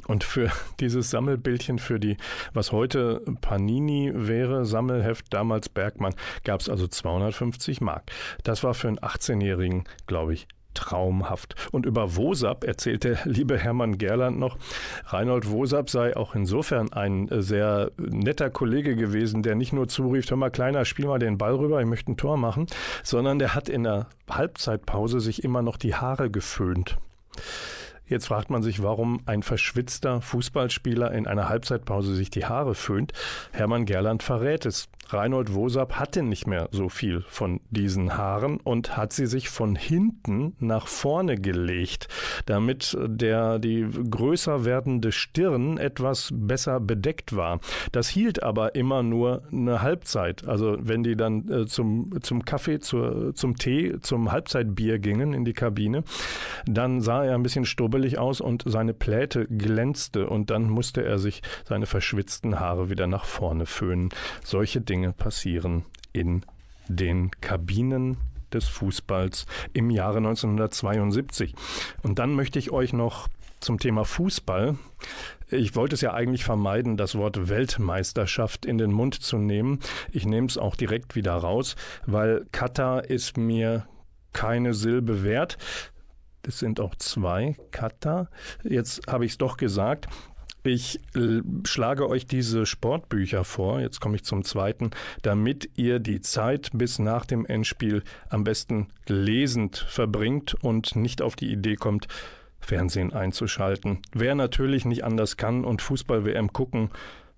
Und 0.08 0.24
für 0.24 0.52
dieses 0.80 1.10
Sammelbildchen, 1.10 1.80
für 1.80 2.00
die, 2.00 2.18
was 2.54 2.72
heute 2.72 3.22
Panini 3.42 4.12
wäre, 4.14 4.66
Sammelheft, 4.66 5.28
damals 5.32 5.70
Bergmann, 5.70 6.16
gab 6.44 6.62
es 6.62 6.70
also 6.70 6.88
250 6.88 7.82
Mark. 7.82 8.12
Das 8.44 8.64
war 8.64 8.74
für 8.74 8.88
einen 8.88 9.00
18-Jährigen, 9.00 9.86
glaube 10.08 10.34
ich, 10.34 10.48
traumhaft. 10.75 11.56
Und 11.72 11.86
über 11.86 12.16
Wosap 12.16 12.64
erzählt 12.64 13.04
der 13.04 13.18
liebe 13.25 13.58
Hermann 13.58 13.98
Gerland 13.98 14.38
noch, 14.38 14.58
Reinhold 15.06 15.50
Wosap 15.50 15.90
sei 15.90 16.16
auch 16.16 16.36
insofern 16.36 16.94
ein 16.94 17.30
sehr 17.32 17.92
netter 17.98 18.52
Kollege 18.52 18.96
gewesen, 18.96 19.42
der 19.42 19.56
nicht 19.56 19.74
nur 19.74 19.88
zurief, 19.88 20.30
hör 20.30 20.38
mal 20.38 20.52
kleiner, 20.52 20.86
spiel 20.86 21.08
mal 21.08 21.20
den 21.20 21.38
Ball 21.38 21.56
rüber, 21.56 21.80
ich 21.80 21.88
möchte 21.88 22.12
ein 22.12 22.18
Tor 22.18 22.38
machen, 22.38 22.68
sondern 23.04 23.40
der 23.40 23.56
hat 23.56 23.70
in 23.70 23.84
der 23.84 24.08
Halbzeitpause 24.30 25.20
sich 25.20 25.44
immer 25.44 25.62
noch 25.62 25.78
die 25.78 25.96
Haare 25.96 26.30
geföhnt. 26.30 26.98
Jetzt 28.08 28.28
fragt 28.28 28.50
man 28.50 28.62
sich, 28.62 28.84
warum 28.84 29.22
ein 29.26 29.42
verschwitzter 29.42 30.22
Fußballspieler 30.22 31.12
in 31.12 31.28
einer 31.28 31.50
Halbzeitpause 31.50 32.14
sich 32.14 32.30
die 32.30 32.46
Haare 32.46 32.76
föhnt. 32.76 33.14
Hermann 33.52 33.86
Gerland 33.86 34.22
verrät 34.22 34.66
es. 34.66 34.90
Reinhold 35.10 35.54
Wosab 35.54 36.00
hatte 36.00 36.24
nicht 36.24 36.48
mehr 36.48 36.68
so 36.72 36.90
viel 36.90 37.24
von 37.28 37.60
diesen 37.70 38.18
Haaren 38.18 38.58
und 38.58 38.98
hat 38.98 39.14
sie 39.14 39.28
sich 39.28 39.50
von 39.50 39.76
hinten 39.76 40.56
nach 40.60 40.88
vorne 40.88 41.36
gelegt, 41.36 42.08
damit 42.46 42.98
der 43.06 43.60
die 43.60 43.88
größer 44.10 44.66
werdende 44.66 45.12
Stirn 45.12 45.78
etwas 45.78 46.32
besser 46.34 46.80
bedeckt 46.80 47.36
war. 47.36 47.60
Das 47.92 48.08
hielt 48.08 48.42
aber 48.42 48.76
immer 48.76 49.04
nur 49.04 49.44
eine 49.52 49.82
Halbzeit. 49.82 50.48
Also 50.48 50.78
wenn 50.80 51.04
die 51.04 51.16
dann 51.16 51.50
äh, 51.52 51.66
zum, 51.68 52.22
zum 52.22 52.44
Kaffee, 52.44 52.80
zur, 52.80 53.36
zum 53.36 53.58
Tee, 53.58 54.00
zum 54.02 54.32
Halbzeitbier 54.32 55.00
gingen 55.00 55.34
in 55.34 55.46
die 55.46 55.54
Kabine, 55.54 56.04
dann 56.66 57.02
sah 57.02 57.24
er 57.24 57.36
ein 57.36 57.44
bisschen 57.44 57.66
strubbelig 57.96 58.18
aus 58.18 58.42
und 58.42 58.64
seine 58.66 58.94
Pläte 58.94 59.46
glänzte 59.46 60.28
und 60.28 60.50
dann 60.50 60.70
musste 60.70 61.06
er 61.06 61.18
sich 61.18 61.42
seine 61.64 61.86
verschwitzten 61.86 62.60
Haare 62.60 62.90
wieder 62.90 63.08
nach 63.08 63.24
vorne 63.24 63.66
föhnen. 63.66 64.10
Solche 64.44 64.82
Dinge 64.82 65.14
passieren 65.14 65.86
in 66.12 66.42
den 66.90 67.32
Kabinen 67.40 68.18
des 68.52 68.66
Fußballs 68.68 69.46
im 69.72 69.90
Jahre 69.92 70.18
1972. 70.18 71.56
Und 72.04 72.20
dann 72.20 72.34
möchte 72.34 72.60
ich 72.60 72.72
euch 72.72 72.92
noch 72.92 73.30
zum 73.62 73.80
Thema 73.80 74.04
Fußball. 74.04 74.78
Ich 75.50 75.75
wollte 75.78 75.96
es 75.96 76.02
ja 76.02 76.14
eigentlich 76.14 76.44
vermeiden, 76.44 76.98
das 76.98 77.16
Wort 77.16 77.48
Weltmeisterschaft 77.48 78.66
in 78.66 78.78
den 78.78 78.92
Mund 78.92 79.16
zu 79.16 79.38
nehmen. 79.38 79.80
Ich 80.12 80.25
nehme 80.25 80.48
es 80.48 80.58
auch 80.58 80.75
direkt 80.75 81.16
wieder 81.16 81.34
raus, 81.34 81.78
weil 82.06 82.46
Katar 82.52 83.06
ist 83.06 83.38
mir 83.38 83.88
keine 84.34 84.74
Silbe 84.74 85.24
wert. 85.24 85.58
Es 86.48 86.60
sind 86.60 86.80
auch 86.80 86.96
zwei 86.96 87.56
Katar. 87.72 88.30
Jetzt 88.64 89.08
habe 89.08 89.25
ich 89.25 89.34
es 89.34 89.38
doch 89.38 89.58
gesagt. 89.58 90.08
Ich 90.64 91.00
äh, 91.16 91.42
schlage 91.64 92.10
euch 92.10 92.25
diese 92.25 92.66
Sportbücher 92.66 93.44
vor, 93.44 93.82
jetzt 93.82 94.02
komme 94.02 94.16
ich 94.16 94.24
zum 94.24 94.44
zweiten, 94.44 94.90
damit 95.22 95.70
ihr 95.75 96.00
die 96.00 96.22
Zeit 96.22 96.72
bis 96.74 96.98
nach 96.98 97.25
dem 97.25 97.46
Endspiel 97.46 98.04
am 98.30 98.44
besten 98.44 98.88
lesend 99.08 99.78
verbringt 99.78 100.56
und 100.64 100.96
nicht 100.96 101.22
auf 101.22 101.36
die 101.36 101.52
Idee 101.52 101.75
kommt, 101.75 102.08
Fernsehen 102.60 103.14
einzuschalten. 103.14 104.00
Wer 104.12 104.34
natürlich 104.34 104.86
nicht 104.86 105.04
anders 105.04 105.38
kann 105.38 105.64
und 105.66 105.84
Fußball-WM 105.84 106.52
gucken 106.52 106.90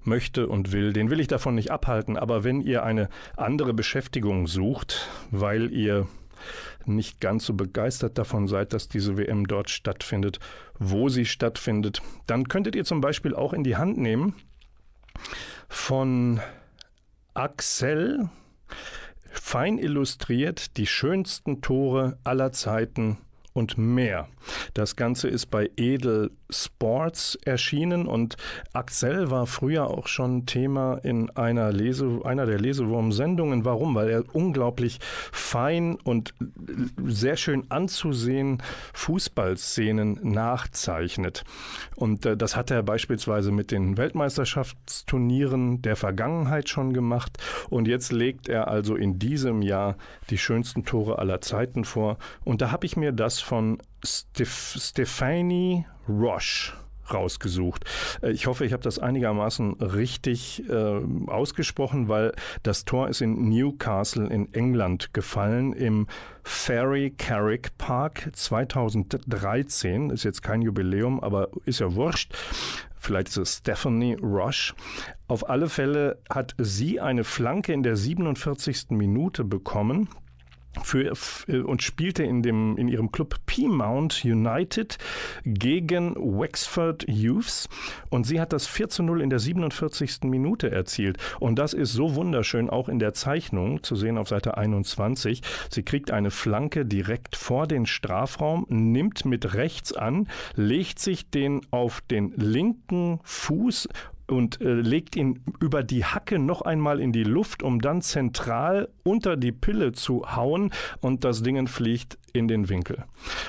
möchte 0.04 0.48
und 0.48 0.72
will, 0.72 0.94
den 0.94 1.10
will 1.10 1.20
ich 1.20 1.28
davon 1.28 1.56
nicht 1.56 1.70
abhalten. 1.70 2.16
Aber 2.16 2.46
wenn 2.46 2.62
ihr 2.62 2.84
eine 2.84 3.10
andere 3.36 3.74
Beschäftigung 3.74 4.48
sucht, 4.48 5.10
weil 5.32 5.74
ihr 5.74 6.08
nicht 6.86 7.20
ganz 7.22 7.46
so 7.46 7.53
begeistert 7.53 8.17
davon 8.17 8.48
seid, 8.48 8.74
dass 8.74 8.88
diese 8.88 9.17
WM 9.17 9.48
dort 9.48 9.70
stattfindet, 9.70 10.39
wo 10.79 11.10
sie 11.10 11.25
stattfindet, 11.25 12.01
dann 12.25 12.48
könntet 12.48 12.75
ihr 12.75 12.86
zum 12.86 13.01
Beispiel 13.01 13.36
auch 13.36 13.53
in 13.53 13.63
die 13.63 13.75
Hand 13.75 13.98
nehmen 13.98 14.36
von 15.70 16.39
Axel, 17.34 18.29
fein 19.32 19.77
illustriert, 19.77 20.77
die 20.77 20.88
schönsten 20.88 21.62
Tore 21.62 22.17
aller 22.24 22.51
Zeiten 22.51 23.17
und 23.53 23.77
mehr. 23.77 24.27
Das 24.74 24.96
Ganze 24.96 25.27
ist 25.27 25.48
bei 25.48 25.70
Edel 25.77 26.32
Sports 26.50 27.38
erschienen 27.44 28.08
und 28.08 28.38
Axel 28.74 29.30
war 29.30 29.48
früher 29.48 29.88
auch 29.88 30.08
schon 30.08 30.46
Thema 30.46 30.96
in 31.04 31.30
einer, 31.32 31.72
Lese, 31.72 32.22
einer 32.24 32.46
der 32.46 32.60
Lesewurm-Sendungen. 32.60 33.66
Warum? 33.66 33.96
Weil 33.96 34.10
er 34.10 34.24
unglaublich 34.34 35.00
fein 35.32 35.96
und 35.96 36.34
sehr 37.06 37.36
schön 37.36 37.66
anzusehen 37.70 38.63
Fußballszenen 38.94 40.20
nachzeichnet. 40.24 41.44
Und 41.96 42.25
äh, 42.25 42.38
das 42.38 42.56
hat 42.56 42.72
er 42.72 42.84
beispielsweise 42.84 43.51
mit 43.51 43.72
den 43.72 43.98
Weltmeisterschaftsturnieren 43.98 45.82
der 45.82 45.96
Vergangenheit 45.96 46.70
schon 46.70 46.94
gemacht. 46.94 47.38
Und 47.70 47.88
jetzt 47.88 48.12
legt 48.12 48.48
er 48.48 48.68
also 48.68 48.96
in 48.96 49.20
diesem 49.20 49.62
Jahr 49.62 49.98
die 50.30 50.38
schönsten 50.38 50.86
Tore 50.86 51.20
aller 51.20 51.42
Zeiten 51.42 51.84
vor. 51.84 52.18
Und 52.44 52.62
da 52.62 52.72
habe 52.72 52.86
ich 52.86 52.96
mir 52.96 53.12
das 53.12 53.39
von 53.39 53.80
Stef 54.04 54.77
Stefanie 54.80 55.86
Roche 56.08 56.74
rausgesucht. 57.13 57.86
Äh, 58.22 58.32
ich 58.32 58.48
hoffe, 58.48 58.66
ich 58.66 58.74
habe 58.74 58.84
das 58.84 59.00
einigermaßen 59.00 59.74
richtig 59.75 60.63
äh, 60.70 61.01
ausgesprochen, 61.27 62.08
weil 62.08 62.34
das 62.63 62.86
Tor 62.86 63.10
ist 63.10 63.22
in 63.22 63.50
Newcastle 63.50 64.27
in 64.27 64.54
England 64.54 65.13
gefallen 65.13 65.74
im 65.74 66.08
Ferry 66.44 67.13
Carrick 67.18 67.77
Park 67.77 68.30
2013. 68.34 70.10
Ist 70.10 70.24
jetzt 70.24 70.44
kein 70.44 70.62
Jubiläum, 70.62 71.20
aber 71.20 71.50
ist 71.66 71.80
ja 71.80 71.94
wurscht. 71.96 72.34
Vielleicht 73.00 73.30
ist 73.30 73.38
es 73.38 73.58
Stephanie 73.58 74.16
Rush. 74.16 74.74
Auf 75.27 75.50
alle 75.50 75.70
Fälle 75.70 76.20
hat 76.30 76.56
sie 76.58 77.00
eine 77.00 77.24
Flanke 77.24 77.72
in 77.72 77.84
der 77.84 77.96
47. 77.96 78.88
Minute 78.89 79.44
bekommen 79.44 80.10
für, 80.84 81.13
äh, 81.48 81.60
und 81.60 81.84
spielte 81.84 82.24
in, 82.24 82.41
dem, 82.41 82.77
in 82.77 82.88
ihrem 82.88 83.12
Club 83.12 83.36
P-Mount 83.46 84.24
United 84.25 84.98
gegen 85.46 86.15
Wexford 86.15 87.05
Youths 87.07 87.69
und 88.10 88.25
sie 88.25 88.39
hat 88.39 88.53
das 88.53 88.67
4 88.67 88.89
zu 88.89 89.03
0 89.03 89.22
in 89.22 89.29
der 89.29 89.39
47. 89.39 90.24
Minute 90.24 90.72
erzielt 90.72 91.17
und 91.39 91.57
das 91.60 91.74
ist 91.74 91.93
so 91.93 92.15
wunderschön 92.15 92.69
auch 92.69 92.89
in 92.89 93.00
der 93.00 93.13
Zeichnung 93.13 93.84
zu 93.84 93.96
sehen 93.96 94.17
auf 94.17 94.29
Seite 94.29 94.57
21. 94.57 95.41
Sie 95.69 95.84
kriegt 95.84 96.12
eine 96.12 96.31
Flanke 96.31 96.86
direkt 96.86 97.36
vor 97.36 97.67
den 97.67 97.86
Strafraum, 97.86 98.65
nimmt 98.69 99.25
mit 99.25 99.53
rechts 99.53 99.93
an, 99.93 100.27
legt 100.55 101.00
sich 101.00 101.29
den 101.29 101.62
auf 101.72 102.01
den 102.01 102.34
linken 102.36 103.19
Fuß 103.24 103.89
und 104.29 104.62
äh, 104.62 104.74
legt 104.74 105.15
ihn 105.15 105.41
über 105.60 105.84
die 105.84 106.05
Hacke 106.05 106.39
noch 106.39 106.62
einmal 106.62 107.00
in 107.00 107.12
die 107.12 107.24
Luft, 107.24 107.63
um 107.63 107.81
dann 107.81 108.01
zentral 108.01 108.89
unter 109.03 109.38
die 109.38 109.51
Pille 109.51 109.93
zu 109.93 110.36
hauen 110.36 110.72
und 111.01 111.24
das 111.24 111.43
Ding 111.43 111.67
fliegt 111.67 112.17
in 112.34 112.48
den 112.48 112.69
Winkel. 112.69 113.05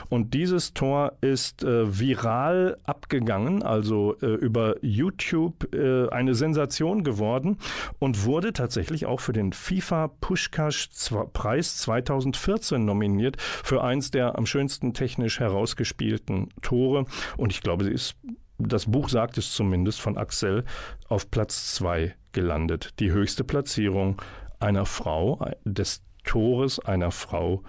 Und 0.09 0.35
dieses 0.35 0.73
Tor 0.73 1.13
ist 1.21 1.63
äh, 1.63 1.99
viral 1.99 2.79
abgegangen, 2.85 3.63
also 3.63 4.17
äh, 4.23 4.27
über 4.27 4.77
YouTube 4.83 5.75
äh, 5.75 6.09
eine 6.09 6.35
Sensation 6.35 7.05
geworden 7.05 7.59
und 7.99 8.25
wurde 8.25 8.53
tatsächlich 8.53 9.07
auch 9.07 9.21
für 9.21 9.33
den 9.33 9.53
FIFA 9.53 10.09
Pushkash 10.21 10.89
Preis 11.33 11.79
2014 11.79 12.85
nominiert 12.85 13.37
für 13.41 13.83
eins 13.83 14.11
der 14.11 14.39
am 14.39 14.47
schönsten 14.47 14.95
technisch 14.95 15.41
herausgespielten 15.41 16.49
Tore. 16.63 17.05
Und 17.37 17.53
ich 17.53 17.61
glaube, 17.61 17.85
sie 17.85 17.93
ist 17.93 18.17
das 18.59 18.87
Buch 18.87 19.09
sagt 19.09 19.39
es 19.39 19.53
zumindest 19.53 20.01
von 20.01 20.17
Axel, 20.17 20.65
auf 21.09 21.31
Platz 21.31 21.75
2 21.75 22.15
gelandet. 22.33 22.95
Die 22.99 23.13
höchste 23.13 23.45
Platzierung 23.45 24.21
einer 24.61 24.87
Frau, 24.87 25.49
des 25.65 26.03
Tores 26.25 26.79
einer 26.81 27.11
Frau 27.11 27.63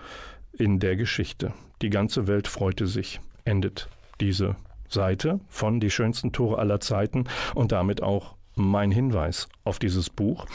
in 0.51 0.79
der 0.79 0.95
Geschichte. 0.95 1.53
Die 1.81 1.89
ganze 1.89 2.27
Welt 2.27 2.47
freute 2.47 2.87
sich. 2.87 3.21
Endet 3.45 3.87
diese 4.19 4.55
Seite 4.89 5.39
von 5.47 5.79
Die 5.79 5.91
schönsten 5.91 6.31
Tore 6.31 6.57
aller 6.57 6.79
Zeiten 6.79 7.25
und 7.55 7.71
damit 7.71 8.03
auch 8.03 8.35
mein 8.59 8.91
Hinweis 8.91 9.47
auf 9.63 9.79
dieses 9.79 10.09
Buch. 10.09 10.45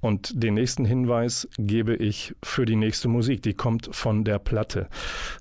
Und 0.00 0.42
den 0.42 0.54
nächsten 0.54 0.84
Hinweis 0.84 1.48
gebe 1.58 1.94
ich 1.94 2.34
für 2.42 2.66
die 2.66 2.76
nächste 2.76 3.08
Musik. 3.08 3.42
Die 3.42 3.54
kommt 3.54 3.94
von 3.94 4.24
der 4.24 4.38
Platte. 4.38 4.88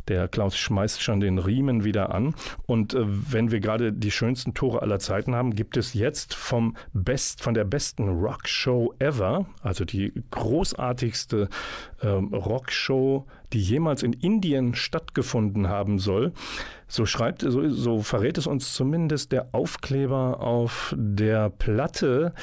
Der 0.07 0.27
Klaus 0.27 0.57
schmeißt 0.57 1.01
schon 1.01 1.19
den 1.19 1.39
Riemen 1.39 1.83
wieder 1.83 2.13
an. 2.13 2.35
Und 2.67 2.93
äh, 2.93 3.03
wenn 3.03 3.51
wir 3.51 3.59
gerade 3.59 3.91
die 3.91 4.11
schönsten 4.11 4.53
Tore 4.53 4.81
aller 4.81 4.99
Zeiten 4.99 5.35
haben, 5.35 5.55
gibt 5.55 5.77
es 5.77 5.93
jetzt 5.93 6.33
vom 6.33 6.75
Best, 6.93 7.41
von 7.41 7.53
der 7.53 7.65
besten 7.65 8.07
Rockshow 8.09 8.93
ever, 8.99 9.45
also 9.61 9.85
die 9.85 10.13
großartigste 10.31 11.49
äh, 12.01 12.07
Rockshow, 12.07 13.25
die 13.53 13.61
jemals 13.61 14.03
in 14.03 14.13
Indien 14.13 14.75
stattgefunden 14.75 15.69
haben 15.69 15.99
soll. 15.99 16.33
So 16.87 17.05
schreibt, 17.05 17.41
so, 17.41 17.69
so 17.69 18.01
verrät 18.01 18.37
es 18.37 18.47
uns 18.47 18.73
zumindest 18.73 19.31
der 19.31 19.49
Aufkleber 19.53 20.41
auf 20.41 20.93
der 20.97 21.49
Platte. 21.49 22.33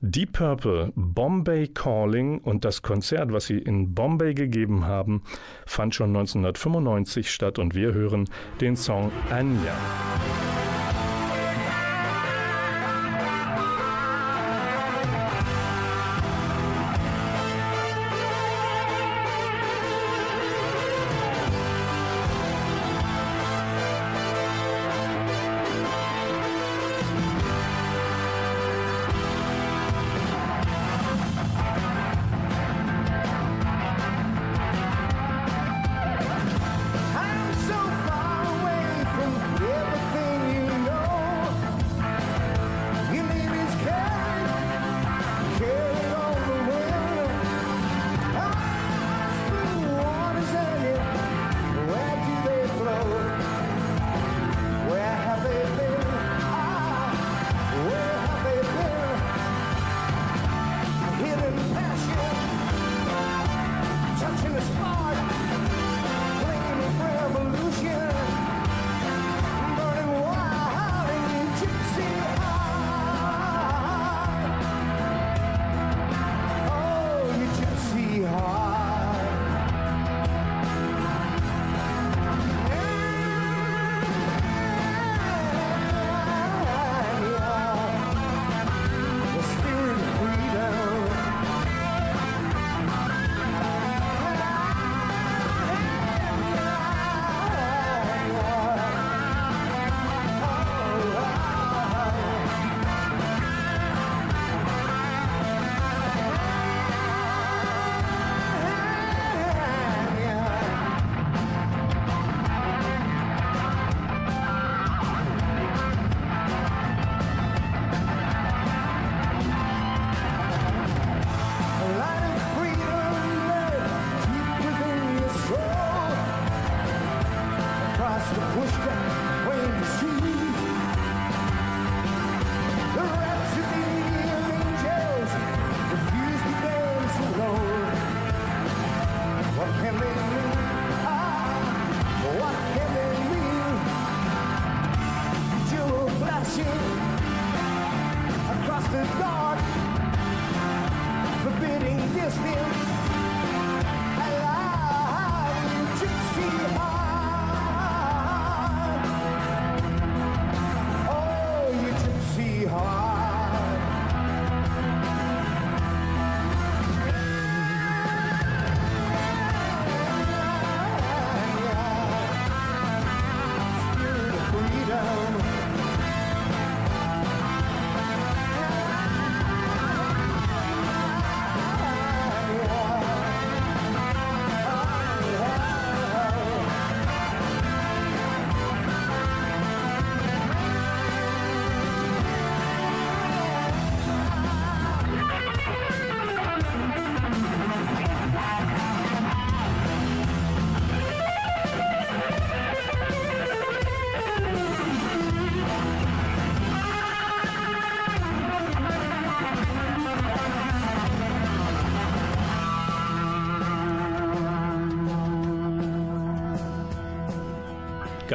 Deep 0.00 0.34
Purple, 0.34 0.92
Bombay 0.94 1.66
Calling 1.66 2.38
und 2.38 2.64
das 2.64 2.82
Konzert, 2.82 3.32
was 3.32 3.46
sie 3.46 3.58
in 3.58 3.94
Bombay 3.94 4.34
gegeben 4.34 4.84
haben, 4.84 5.22
fand 5.66 5.94
schon 5.94 6.10
1995 6.10 7.30
statt 7.32 7.58
und 7.58 7.74
wir 7.74 7.92
hören 7.92 8.28
den 8.60 8.76
Song 8.76 9.10
Anya. 9.30 9.76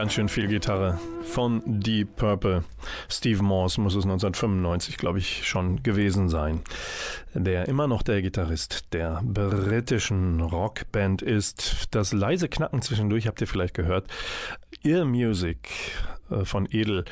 Ganz 0.03 0.15
schön 0.15 0.27
viel 0.27 0.49
Gitarre 0.49 0.99
von 1.23 1.61
Deep 1.65 2.17
Purple. 2.17 2.65
Steve 3.07 3.41
Morse 3.41 3.79
muss 3.79 3.95
es 3.95 4.03
1995, 4.03 4.97
glaube 4.97 5.19
ich, 5.19 5.47
schon 5.47 5.81
gewesen 5.81 6.27
sein. 6.27 6.59
Der 7.33 7.69
immer 7.69 7.87
noch 7.87 8.01
der 8.01 8.21
Gitarrist 8.21 8.93
der 8.93 9.21
britischen 9.23 10.41
Rockband 10.41 11.21
ist. 11.21 11.87
Das 11.91 12.11
leise 12.11 12.49
Knacken 12.49 12.81
zwischendurch 12.81 13.27
habt 13.27 13.39
ihr 13.39 13.47
vielleicht 13.47 13.75
gehört. 13.75 14.07
Ear 14.83 15.05
Music 15.05 15.69
äh, 16.29 16.43
von 16.43 16.67
Edel 16.69 17.05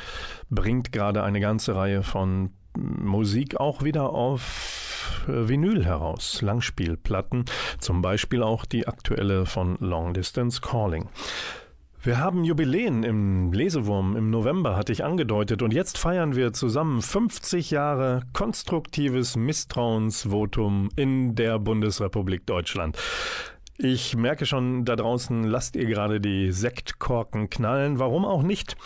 bringt 0.50 0.92
gerade 0.92 1.24
eine 1.24 1.40
ganze 1.40 1.74
Reihe 1.74 2.04
von 2.04 2.52
Musik 2.76 3.58
auch 3.58 3.84
wieder 3.84 4.10
auf 4.10 5.24
äh, 5.30 5.48
Vinyl 5.48 5.86
heraus, 5.86 6.42
Langspielplatten, 6.42 7.46
zum 7.80 8.02
Beispiel 8.02 8.44
auch 8.44 8.66
die 8.66 8.86
aktuelle 8.86 9.46
von 9.46 9.78
Long 9.80 10.14
Distance 10.14 10.60
Calling. 10.60 11.08
Wir 12.04 12.18
haben 12.18 12.44
Jubiläen 12.44 13.04
im 13.04 13.54
Lesewurm 13.54 14.16
im 14.16 14.32
November, 14.32 14.76
hatte 14.76 14.92
ich 14.92 15.04
angedeutet, 15.04 15.62
und 15.62 15.72
jetzt 15.72 16.00
feiern 16.00 16.36
wir 16.36 16.52
zusammen 16.52 17.00
50 17.00 17.70
Jahre 17.70 18.24
konstruktives 18.34 19.36
Misstrauensvotum 19.36 20.90
in 20.96 21.36
der 21.36 21.60
Bundesrepublik 21.60 22.48
Deutschland. 22.48 22.98
Ich 23.78 24.16
merke 24.16 24.48
schon, 24.48 24.84
da 24.84 24.96
draußen 24.96 25.44
lasst 25.44 25.76
ihr 25.76 25.86
gerade 25.86 26.20
die 26.20 26.52
Sektkorken 26.52 27.52
knallen. 27.52 28.00
Warum 28.00 28.26
auch 28.26 28.42
nicht? 28.42 28.78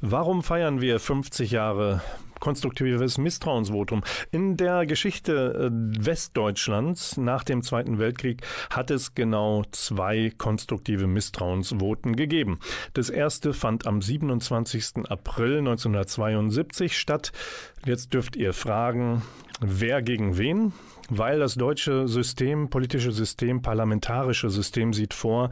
Warum 0.00 0.42
feiern 0.42 0.80
wir 0.80 1.00
50 1.00 1.50
Jahre 1.50 2.00
konstruktives 2.44 3.16
Misstrauensvotum. 3.16 4.02
In 4.30 4.58
der 4.58 4.84
Geschichte 4.84 5.32
äh, 5.54 5.70
Westdeutschlands 5.72 7.16
nach 7.16 7.42
dem 7.42 7.62
Zweiten 7.62 7.98
Weltkrieg 7.98 8.42
hat 8.68 8.90
es 8.90 9.14
genau 9.14 9.62
zwei 9.70 10.30
konstruktive 10.36 11.06
Misstrauensvoten 11.06 12.16
gegeben. 12.16 12.58
Das 12.92 13.08
erste 13.08 13.54
fand 13.54 13.86
am 13.86 14.02
27. 14.02 15.08
April 15.08 15.60
1972 15.60 16.98
statt. 16.98 17.32
Jetzt 17.86 18.12
dürft 18.12 18.36
ihr 18.36 18.52
fragen, 18.52 19.22
wer 19.60 20.02
gegen 20.02 20.36
wen? 20.36 20.74
Weil 21.08 21.38
das 21.38 21.54
deutsche 21.54 22.08
System, 22.08 22.68
politische 22.68 23.12
System, 23.12 23.62
parlamentarische 23.62 24.50
System 24.50 24.92
sieht 24.92 25.14
vor, 25.14 25.50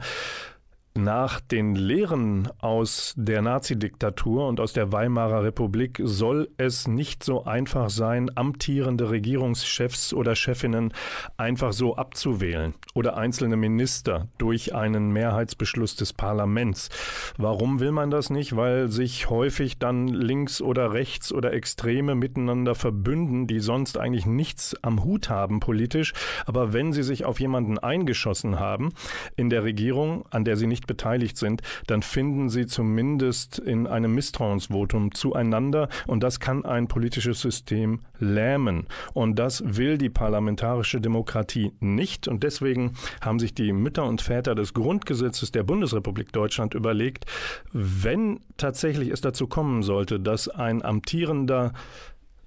nach 0.95 1.39
den 1.39 1.75
Lehren 1.75 2.49
aus 2.59 3.13
der 3.17 3.41
Nazidiktatur 3.41 4.47
und 4.47 4.59
aus 4.59 4.73
der 4.73 4.91
Weimarer 4.91 5.43
Republik 5.43 5.99
soll 6.03 6.49
es 6.57 6.87
nicht 6.87 7.23
so 7.23 7.45
einfach 7.45 7.89
sein, 7.89 8.29
amtierende 8.35 9.09
Regierungschefs 9.09 10.13
oder 10.13 10.35
Chefinnen 10.35 10.93
einfach 11.35 11.73
so 11.73 11.95
abzuwählen 11.95 12.75
oder 12.93 13.17
einzelne 13.17 13.57
Minister 13.57 14.27
durch 14.37 14.75
einen 14.75 15.11
Mehrheitsbeschluss 15.11 15.95
des 15.95 16.13
Parlaments. 16.13 16.89
Warum 17.37 17.79
will 17.79 17.91
man 17.91 18.11
das 18.11 18.29
nicht? 18.29 18.55
Weil 18.55 18.89
sich 18.89 19.29
häufig 19.29 19.79
dann 19.79 20.07
links 20.07 20.61
oder 20.61 20.93
rechts 20.93 21.33
oder 21.33 21.53
Extreme 21.53 22.13
miteinander 22.13 22.75
verbünden, 22.75 23.47
die 23.47 23.59
sonst 23.59 23.97
eigentlich 23.97 24.27
nichts 24.27 24.75
am 24.83 25.03
Hut 25.03 25.29
haben 25.29 25.59
politisch, 25.59 26.13
aber 26.45 26.71
wenn 26.71 26.93
sie 26.93 27.03
sich 27.03 27.25
auf 27.25 27.39
jemanden 27.39 27.79
eingeschossen 27.79 28.59
haben 28.59 28.93
in 29.35 29.49
der 29.49 29.63
Regierung, 29.63 30.25
an 30.29 30.45
der 30.45 30.55
sie 30.55 30.67
nicht 30.67 30.82
nicht 30.83 30.87
beteiligt 30.87 31.37
sind, 31.37 31.61
dann 31.87 32.01
finden 32.01 32.49
sie 32.49 32.65
zumindest 32.65 33.59
in 33.59 33.87
einem 33.87 34.13
Misstrauensvotum 34.13 35.13
zueinander 35.13 35.89
und 36.07 36.23
das 36.23 36.39
kann 36.39 36.65
ein 36.65 36.87
politisches 36.87 37.39
System 37.41 38.01
lähmen. 38.19 38.87
Und 39.13 39.39
das 39.39 39.63
will 39.65 39.97
die 39.97 40.09
parlamentarische 40.09 40.99
Demokratie 40.99 41.71
nicht 41.79 42.27
und 42.27 42.43
deswegen 42.43 42.93
haben 43.21 43.39
sich 43.39 43.53
die 43.53 43.71
Mütter 43.73 44.05
und 44.05 44.21
Väter 44.21 44.55
des 44.55 44.73
Grundgesetzes 44.73 45.51
der 45.51 45.63
Bundesrepublik 45.63 46.31
Deutschland 46.33 46.73
überlegt, 46.73 47.25
wenn 47.71 48.39
tatsächlich 48.57 49.09
es 49.09 49.21
dazu 49.21 49.47
kommen 49.47 49.83
sollte, 49.83 50.19
dass 50.19 50.49
ein 50.49 50.83
amtierender 50.83 51.73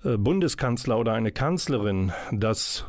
äh, 0.04 0.16
Bundeskanzler 0.16 0.98
oder 0.98 1.14
eine 1.14 1.32
Kanzlerin 1.32 2.12
das 2.30 2.84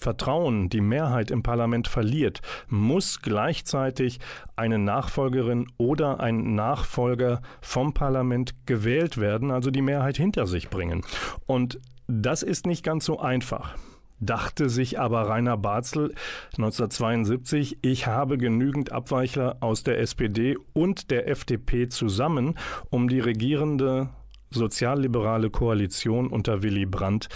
Vertrauen, 0.00 0.68
die 0.68 0.80
Mehrheit 0.80 1.30
im 1.30 1.42
Parlament 1.42 1.88
verliert, 1.88 2.40
muss 2.68 3.20
gleichzeitig 3.20 4.20
eine 4.56 4.78
Nachfolgerin 4.78 5.66
oder 5.76 6.20
ein 6.20 6.54
Nachfolger 6.54 7.40
vom 7.60 7.94
Parlament 7.94 8.54
gewählt 8.66 9.18
werden, 9.18 9.50
also 9.50 9.70
die 9.70 9.82
Mehrheit 9.82 10.16
hinter 10.16 10.46
sich 10.46 10.70
bringen. 10.70 11.04
Und 11.46 11.80
das 12.06 12.42
ist 12.42 12.66
nicht 12.66 12.84
ganz 12.84 13.04
so 13.04 13.18
einfach 13.18 13.76
dachte 14.20 14.68
sich 14.68 14.98
aber 14.98 15.28
Rainer 15.28 15.56
Barzel 15.56 16.14
1972, 16.56 17.78
ich 17.82 18.06
habe 18.06 18.38
genügend 18.38 18.92
Abweichler 18.92 19.58
aus 19.60 19.84
der 19.84 20.00
SPD 20.00 20.56
und 20.72 21.10
der 21.10 21.28
FDP 21.28 21.88
zusammen, 21.88 22.54
um 22.90 23.08
die 23.08 23.20
regierende 23.20 24.10
sozialliberale 24.50 25.50
Koalition 25.50 26.28
unter 26.28 26.62
Willy 26.62 26.86
Brandt 26.86 27.28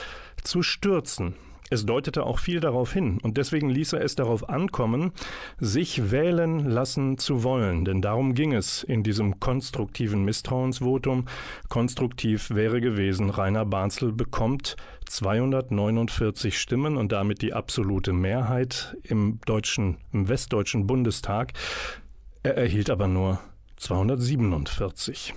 zu 0.43 0.63
stürzen. 0.63 1.35
Es 1.73 1.87
deutete 1.87 2.27
auch 2.27 2.39
viel 2.39 2.61
darauf 2.61 2.93
hin 2.93 3.19
und 3.23 3.39
deswegen 3.39 3.71
ließ 3.71 3.95
er 3.95 4.03
es 4.03 4.15
darauf 4.15 4.51
ankommen, 4.51 5.13
sich 5.59 6.11
wählen 6.11 6.69
lassen 6.69 7.17
zu 7.17 7.45
wollen, 7.45 7.87
denn 7.87 8.03
darum 8.03 8.35
ging 8.35 8.53
es 8.53 8.83
in 8.83 9.03
diesem 9.03 9.41
konstruktiven 9.41 10.23
Misstrauensvotum. 10.23 11.25
Konstruktiv 11.71 12.51
wäre 12.51 12.83
gewesen, 12.83 13.31
Rainer 13.31 13.65
Barzel 13.65 14.13
bekommt 14.13 14.77
249 15.07 16.61
Stimmen 16.61 16.99
und 16.99 17.11
damit 17.11 17.41
die 17.41 17.55
absolute 17.55 18.13
Mehrheit 18.13 18.95
im 19.03 19.41
deutschen, 19.47 19.97
im 20.13 20.29
westdeutschen 20.29 20.87
Bundestag. 20.87 21.55
Er 22.43 22.59
erhielt 22.59 22.91
aber 22.91 23.09
nur 23.09 23.41
247. 23.79 25.33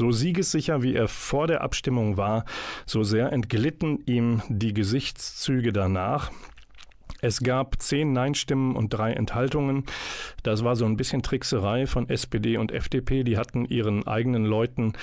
So 0.00 0.12
siegessicher 0.12 0.82
wie 0.82 0.94
er 0.94 1.08
vor 1.08 1.46
der 1.46 1.60
Abstimmung 1.60 2.16
war, 2.16 2.46
so 2.86 3.02
sehr 3.02 3.34
entglitten 3.34 3.98
ihm 4.06 4.40
die 4.48 4.72
Gesichtszüge 4.72 5.74
danach. 5.74 6.30
Es 7.20 7.40
gab 7.42 7.82
zehn 7.82 8.14
Nein-Stimmen 8.14 8.76
und 8.76 8.94
drei 8.94 9.12
Enthaltungen. 9.12 9.84
Das 10.42 10.64
war 10.64 10.74
so 10.74 10.86
ein 10.86 10.96
bisschen 10.96 11.20
Trickserei 11.20 11.86
von 11.86 12.08
SPD 12.08 12.56
und 12.56 12.72
FDP. 12.72 13.24
Die 13.24 13.36
hatten 13.36 13.66
ihren 13.66 14.06
eigenen 14.06 14.46
Leuten 14.46 14.94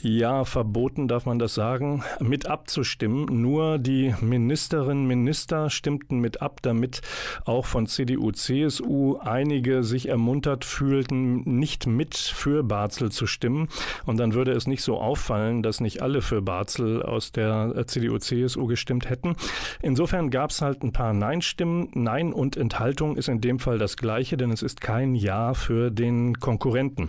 ja, 0.00 0.44
verboten 0.44 1.08
darf 1.08 1.24
man 1.24 1.38
das 1.38 1.54
sagen, 1.54 2.04
mit 2.20 2.46
abzustimmen. 2.46 3.26
Nur 3.30 3.78
die 3.78 4.14
Ministerinnen 4.20 5.04
und 5.04 5.06
Minister 5.06 5.70
stimmten 5.70 6.18
mit 6.18 6.42
ab, 6.42 6.60
damit 6.62 7.00
auch 7.44 7.66
von 7.66 7.86
CDU, 7.86 8.30
CSU 8.30 9.16
einige 9.18 9.82
sich 9.82 10.08
ermuntert 10.08 10.64
fühlten, 10.64 11.42
nicht 11.58 11.86
mit 11.86 12.16
für 12.16 12.62
Barzel 12.62 13.10
zu 13.10 13.26
stimmen. 13.26 13.68
Und 14.04 14.18
dann 14.18 14.34
würde 14.34 14.52
es 14.52 14.66
nicht 14.66 14.82
so 14.82 14.98
auffallen, 14.98 15.62
dass 15.62 15.80
nicht 15.80 16.02
alle 16.02 16.20
für 16.20 16.42
Barzel 16.42 17.02
aus 17.02 17.32
der 17.32 17.84
CDU, 17.86 18.18
CSU 18.18 18.66
gestimmt 18.66 19.08
hätten. 19.08 19.34
Insofern 19.80 20.30
gab 20.30 20.50
es 20.50 20.60
halt 20.60 20.82
ein 20.82 20.92
paar 20.92 21.14
Nein-Stimmen. 21.14 21.88
Nein 21.94 22.32
und 22.32 22.56
Enthaltung 22.56 23.16
ist 23.16 23.28
in 23.28 23.40
dem 23.40 23.58
Fall 23.58 23.78
das 23.78 23.96
gleiche, 23.96 24.36
denn 24.36 24.50
es 24.50 24.62
ist 24.62 24.80
kein 24.80 25.14
Ja 25.14 25.54
für 25.54 25.90
den 25.90 26.38
Konkurrenten. 26.38 27.08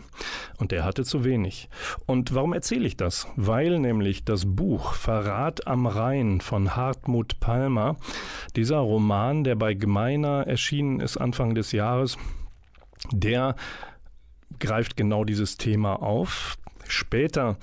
Und 0.57 0.71
der 0.71 0.85
hatte 0.85 1.03
zu 1.03 1.23
wenig. 1.23 1.69
Und 2.05 2.33
warum 2.33 2.53
erzähle 2.53 2.76
erzähle 2.77 2.87
ich 2.89 2.97
das? 2.97 3.27
Weil 3.35 3.79
nämlich 3.79 4.23
das 4.23 4.45
Buch 4.45 4.93
Verrat 4.93 5.65
am 5.65 5.87
Rhein 5.87 6.41
von 6.41 6.75
Hartmut 6.75 7.39
Palmer, 7.39 7.95
dieser 8.55 8.77
Roman, 8.77 9.43
der 9.43 9.55
bei 9.55 9.73
Gemeiner 9.73 10.45
erschienen 10.45 10.99
ist 10.99 11.17
Anfang 11.17 11.55
des 11.55 11.71
Jahres, 11.71 12.19
der 13.11 13.55
greift 14.59 14.95
genau 14.95 15.23
dieses 15.23 15.57
Thema 15.57 16.03
auf. 16.03 16.55
Später 16.87 17.57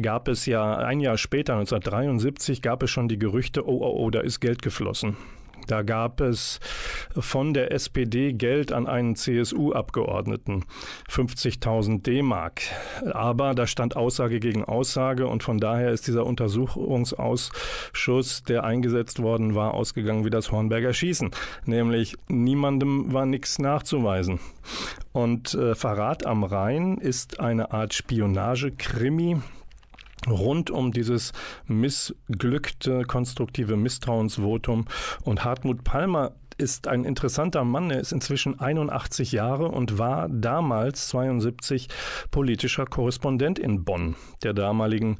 gab 0.00 0.28
es 0.28 0.46
ja, 0.46 0.76
ein 0.76 1.00
Jahr 1.00 1.18
später, 1.18 1.54
1973, 1.54 2.62
gab 2.62 2.84
es 2.84 2.90
schon 2.90 3.08
die 3.08 3.18
Gerüchte, 3.18 3.66
oh, 3.66 3.80
oh, 3.82 4.04
oh, 4.04 4.10
da 4.10 4.20
ist 4.20 4.38
Geld 4.38 4.62
geflossen. 4.62 5.16
Da 5.66 5.82
gab 5.82 6.20
es 6.20 6.60
von 7.16 7.54
der 7.54 7.72
SPD 7.72 8.32
Geld 8.32 8.72
an 8.72 8.86
einen 8.86 9.16
CSU-Abgeordneten, 9.16 10.64
50.000 11.08 12.02
D-Mark. 12.02 12.62
Aber 13.12 13.54
da 13.54 13.66
stand 13.66 13.96
Aussage 13.96 14.38
gegen 14.40 14.64
Aussage 14.64 15.26
und 15.26 15.42
von 15.42 15.58
daher 15.58 15.90
ist 15.90 16.06
dieser 16.06 16.24
Untersuchungsausschuss, 16.26 18.42
der 18.44 18.64
eingesetzt 18.64 19.22
worden 19.22 19.54
war, 19.54 19.72
ausgegangen 19.74 20.24
wie 20.24 20.30
das 20.30 20.50
Hornberger 20.52 20.92
Schießen. 20.92 21.30
Nämlich 21.64 22.16
niemandem 22.28 23.12
war 23.12 23.26
nichts 23.26 23.58
nachzuweisen. 23.58 24.38
Und 25.12 25.54
äh, 25.54 25.74
Verrat 25.74 26.24
am 26.26 26.44
Rhein 26.44 26.98
ist 26.98 27.40
eine 27.40 27.72
Art 27.72 27.94
Spionage-Krimi 27.94 29.38
rund 30.28 30.70
um 30.70 30.92
dieses 30.92 31.32
missglückte 31.66 33.02
konstruktive 33.02 33.76
Misstrauensvotum. 33.76 34.86
Und 35.22 35.44
Hartmut 35.44 35.84
Palmer 35.84 36.32
ist 36.58 36.88
ein 36.88 37.04
interessanter 37.04 37.64
Mann. 37.64 37.90
Er 37.90 38.00
ist 38.00 38.12
inzwischen 38.12 38.60
81 38.60 39.32
Jahre 39.32 39.68
und 39.68 39.98
war 39.98 40.28
damals 40.28 41.08
72 41.08 41.88
politischer 42.30 42.84
Korrespondent 42.84 43.58
in 43.58 43.84
Bonn, 43.84 44.16
der 44.42 44.52
damaligen 44.52 45.18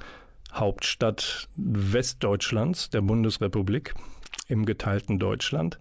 Hauptstadt 0.52 1.48
Westdeutschlands, 1.56 2.90
der 2.90 3.00
Bundesrepublik 3.00 3.94
im 4.48 4.66
geteilten 4.66 5.18
Deutschland. 5.18 5.78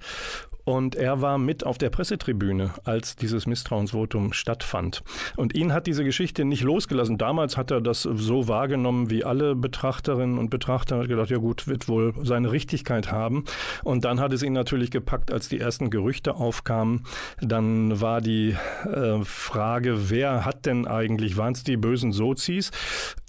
Und 0.69 0.93
er 0.93 1.19
war 1.19 1.39
mit 1.39 1.65
auf 1.65 1.79
der 1.79 1.89
Pressetribüne, 1.89 2.75
als 2.83 3.15
dieses 3.15 3.47
Misstrauensvotum 3.47 4.33
stattfand. 4.33 5.01
Und 5.35 5.55
ihn 5.55 5.73
hat 5.73 5.87
diese 5.87 6.03
Geschichte 6.03 6.45
nicht 6.45 6.61
losgelassen. 6.61 7.17
Damals 7.17 7.57
hat 7.57 7.71
er 7.71 7.81
das 7.81 8.03
so 8.03 8.47
wahrgenommen 8.47 9.09
wie 9.09 9.23
alle 9.23 9.55
Betrachterinnen 9.55 10.37
und 10.37 10.51
Betrachter. 10.51 10.97
Er 10.97 11.01
Hat 11.01 11.07
gedacht, 11.07 11.31
ja 11.31 11.39
gut, 11.39 11.67
wird 11.67 11.87
wohl 11.87 12.13
seine 12.21 12.51
Richtigkeit 12.51 13.11
haben. 13.11 13.45
Und 13.83 14.05
dann 14.05 14.19
hat 14.19 14.31
es 14.31 14.43
ihn 14.43 14.53
natürlich 14.53 14.91
gepackt, 14.91 15.33
als 15.33 15.49
die 15.49 15.59
ersten 15.59 15.89
Gerüchte 15.89 16.35
aufkamen. 16.35 17.03
Dann 17.41 17.99
war 17.99 18.21
die 18.21 18.55
äh, 18.85 19.23
Frage, 19.23 20.11
wer 20.11 20.45
hat 20.45 20.67
denn 20.67 20.85
eigentlich, 20.85 21.35
waren 21.35 21.53
es 21.53 21.63
die 21.63 21.77
bösen 21.77 22.11
Sozis? 22.11 22.69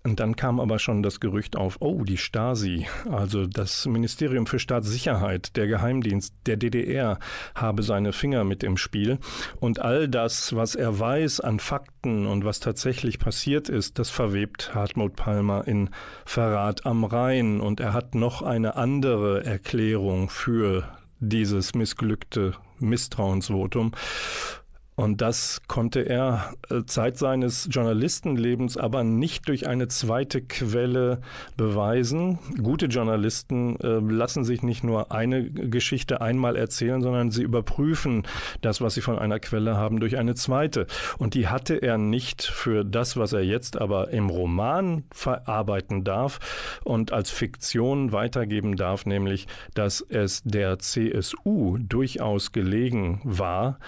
Und 0.02 0.18
dann 0.18 0.34
kam 0.34 0.60
aber 0.60 0.78
schon 0.78 1.02
das 1.02 1.20
Gerücht 1.20 1.56
auf, 1.56 1.76
oh, 1.80 2.04
die 2.04 2.16
Stasi, 2.16 2.86
also 3.10 3.46
das 3.46 3.84
Ministerium 3.86 4.46
für 4.46 4.58
Staatssicherheit, 4.58 5.56
der 5.56 5.66
Geheimdienst 5.66 6.34
der 6.46 6.56
DDR 6.56 7.18
habe 7.54 7.82
seine 7.82 8.14
Finger 8.14 8.44
mit 8.44 8.62
im 8.62 8.78
Spiel. 8.78 9.18
Und 9.60 9.80
all 9.80 10.08
das, 10.08 10.56
was 10.56 10.74
er 10.74 10.98
weiß 10.98 11.40
an 11.40 11.60
Fakten 11.60 12.26
und 12.26 12.46
was 12.46 12.60
tatsächlich 12.60 13.18
passiert 13.18 13.68
ist, 13.68 13.98
das 13.98 14.08
verwebt 14.08 14.74
Hartmut 14.74 15.16
Palmer 15.16 15.68
in 15.68 15.90
Verrat 16.24 16.86
am 16.86 17.04
Rhein. 17.04 17.60
Und 17.60 17.80
er 17.80 17.92
hat 17.92 18.14
noch 18.14 18.40
eine 18.40 18.76
andere 18.76 19.44
Erklärung 19.44 20.30
für 20.30 20.88
dieses 21.18 21.74
missglückte 21.74 22.54
Misstrauensvotum. 22.78 23.92
Und 25.00 25.22
das 25.22 25.62
konnte 25.66 26.00
er 26.00 26.52
äh, 26.68 26.84
Zeit 26.84 27.16
seines 27.16 27.70
Journalistenlebens 27.70 28.76
aber 28.76 29.02
nicht 29.02 29.48
durch 29.48 29.66
eine 29.66 29.88
zweite 29.88 30.42
Quelle 30.42 31.22
beweisen. 31.56 32.38
Gute 32.62 32.84
Journalisten 32.84 33.80
äh, 33.80 33.98
lassen 33.98 34.44
sich 34.44 34.62
nicht 34.62 34.84
nur 34.84 35.10
eine 35.10 35.50
Geschichte 35.50 36.20
einmal 36.20 36.54
erzählen, 36.54 37.00
sondern 37.00 37.30
sie 37.30 37.42
überprüfen 37.42 38.24
das, 38.60 38.82
was 38.82 38.92
sie 38.92 39.00
von 39.00 39.18
einer 39.18 39.40
Quelle 39.40 39.74
haben, 39.74 40.00
durch 40.00 40.18
eine 40.18 40.34
zweite. 40.34 40.86
Und 41.16 41.32
die 41.32 41.48
hatte 41.48 41.76
er 41.76 41.96
nicht 41.96 42.42
für 42.42 42.84
das, 42.84 43.16
was 43.16 43.32
er 43.32 43.42
jetzt 43.42 43.80
aber 43.80 44.10
im 44.10 44.28
Roman 44.28 45.04
verarbeiten 45.12 46.04
darf 46.04 46.78
und 46.84 47.10
als 47.10 47.30
Fiktion 47.30 48.12
weitergeben 48.12 48.76
darf, 48.76 49.06
nämlich, 49.06 49.46
dass 49.72 50.04
es 50.06 50.42
der 50.44 50.78
CSU 50.78 51.78
durchaus 51.78 52.52
gelegen 52.52 53.22
war, 53.24 53.78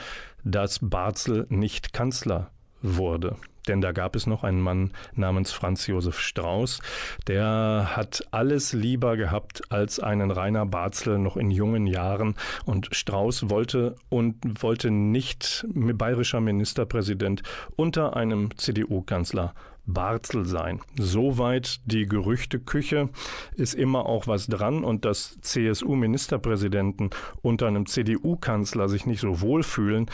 dass 0.45 0.79
Barzel 0.81 1.47
nicht 1.49 1.93
Kanzler 1.93 2.51
wurde. 2.83 3.37
Denn 3.69 3.81
da 3.81 3.93
gab 3.93 4.17
es 4.17 4.27
noch 4.27 4.43
einen 4.43 4.61
Mann 4.61 4.91
namens 5.15 5.53
Franz 5.53 5.87
Josef 5.87 6.19
Strauß, 6.19 6.81
der 7.29 7.93
hat 7.95 8.27
alles 8.33 8.73
lieber 8.73 9.17
gehabt 9.17 9.63
als 9.71 10.01
einen 10.01 10.31
Rainer 10.31 10.67
Barzel 10.67 11.19
noch 11.19 11.37
in 11.37 11.51
jungen 11.51 11.87
Jahren. 11.87 12.35
Und 12.65 12.89
Strauß 12.91 13.51
wollte 13.51 13.95
und 14.09 14.63
wollte 14.63 14.91
nicht 14.91 15.65
bayerischer 15.73 16.41
Ministerpräsident 16.41 17.43
unter 17.77 18.17
einem 18.17 18.57
CDU-Kanzler 18.57 19.55
Barzel 19.87 20.45
sein. 20.45 20.81
Soweit 20.99 21.81
die 21.87 22.07
Gerüchteküche 22.07 23.09
ist 23.57 23.75
immer 23.75 24.07
auch 24.07 24.27
was 24.27 24.47
dran 24.47 24.85
und 24.85 25.05
dass 25.05 25.38
CSU-Ministerpräsidenten 25.40 27.11
unter 27.42 27.66
einem 27.66 27.87
CDU-Kanzler 27.87 28.88
sich 28.88 29.07
nicht 29.07 29.21
so 29.21 29.40
wohlfühlen, 29.40 30.07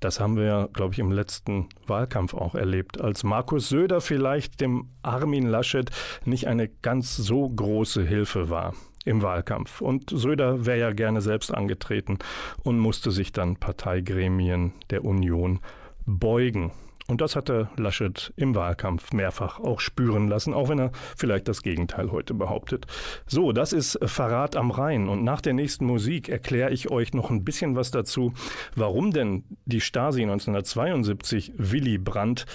das 0.00 0.20
haben 0.20 0.36
wir 0.36 0.44
ja, 0.44 0.68
glaube 0.72 0.92
ich, 0.92 0.98
im 0.98 1.10
letzten 1.10 1.68
Wahlkampf 1.86 2.34
auch 2.34 2.54
erlebt, 2.54 3.00
als 3.00 3.24
Markus 3.24 3.70
Söder 3.70 4.00
vielleicht 4.00 4.60
dem 4.60 4.90
Armin 5.02 5.46
Laschet 5.46 5.90
nicht 6.24 6.46
eine 6.46 6.68
ganz 6.68 7.16
so 7.16 7.48
große 7.48 8.04
Hilfe 8.04 8.50
war 8.50 8.74
im 9.06 9.22
Wahlkampf. 9.22 9.80
Und 9.80 10.10
Söder 10.10 10.66
wäre 10.66 10.78
ja 10.78 10.92
gerne 10.92 11.22
selbst 11.22 11.52
angetreten 11.52 12.18
und 12.62 12.78
musste 12.78 13.10
sich 13.10 13.32
dann 13.32 13.56
Parteigremien 13.56 14.72
der 14.90 15.04
Union 15.04 15.60
beugen. 16.04 16.72
Und 17.08 17.20
das 17.20 17.36
hatte 17.36 17.68
Laschet 17.76 18.32
im 18.36 18.54
Wahlkampf 18.54 19.12
mehrfach 19.12 19.60
auch 19.60 19.78
spüren 19.78 20.28
lassen, 20.28 20.52
auch 20.52 20.68
wenn 20.68 20.80
er 20.80 20.90
vielleicht 21.16 21.46
das 21.46 21.62
Gegenteil 21.62 22.10
heute 22.10 22.34
behauptet. 22.34 22.86
So, 23.26 23.52
das 23.52 23.72
ist 23.72 23.98
Verrat 24.02 24.56
am 24.56 24.72
Rhein. 24.72 25.08
Und 25.08 25.22
nach 25.22 25.40
der 25.40 25.52
nächsten 25.52 25.86
Musik 25.86 26.28
erkläre 26.28 26.72
ich 26.72 26.90
euch 26.90 27.14
noch 27.14 27.30
ein 27.30 27.44
bisschen 27.44 27.76
was 27.76 27.92
dazu, 27.92 28.32
warum 28.74 29.12
denn 29.12 29.44
die 29.66 29.80
Stasi 29.80 30.22
1972 30.22 31.52
Willy 31.56 31.98
Brandt 31.98 32.46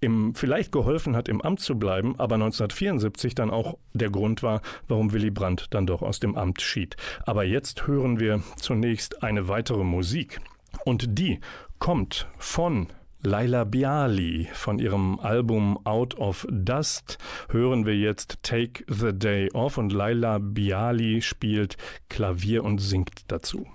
im, 0.00 0.34
vielleicht 0.34 0.72
geholfen 0.72 1.14
hat, 1.14 1.28
im 1.28 1.40
Amt 1.42 1.60
zu 1.60 1.78
bleiben, 1.78 2.14
aber 2.18 2.34
1974 2.36 3.34
dann 3.34 3.50
auch 3.50 3.76
der 3.92 4.10
Grund 4.10 4.42
war, 4.42 4.62
warum 4.88 5.12
Willy 5.12 5.30
Brandt 5.30 5.66
dann 5.70 5.86
doch 5.86 6.02
aus 6.02 6.20
dem 6.20 6.36
Amt 6.36 6.62
schied. 6.62 6.96
Aber 7.26 7.44
jetzt 7.44 7.86
hören 7.86 8.18
wir 8.18 8.42
zunächst 8.56 9.22
eine 9.22 9.48
weitere 9.48 9.84
Musik. 9.84 10.40
Und 10.84 11.18
die 11.18 11.40
kommt 11.78 12.28
von 12.38 12.88
Laila 13.22 13.64
Biali 13.64 14.48
von 14.54 14.78
ihrem 14.78 15.20
Album 15.20 15.78
Out 15.84 16.14
of 16.16 16.46
Dust 16.50 17.18
hören 17.50 17.84
wir 17.84 17.94
jetzt 17.94 18.42
Take 18.42 18.84
the 18.88 19.12
Day 19.12 19.50
Off 19.52 19.76
und 19.76 19.92
Laila 19.92 20.38
Biali 20.38 21.20
spielt 21.20 21.76
Klavier 22.08 22.64
und 22.64 22.78
singt 22.78 23.30
dazu. 23.30 23.66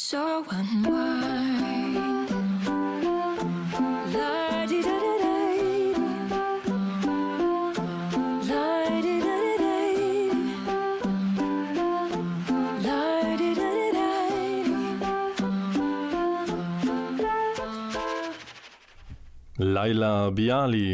So 0.00 0.44
unwind. 0.58 2.30
La 4.14 4.64
di 4.70 4.78
da 4.86 4.96
da 5.04 5.14
da. 5.22 5.36
La 8.48 8.66
di 9.04 9.16
da 9.26 9.34
da 9.42 9.54
da. 9.62 9.76
La 12.86 13.02
di 13.40 13.50
da 13.58 13.68
da 13.78 13.86
da. 13.96 14.08
Laila 19.74 20.12
Biali 20.30 20.88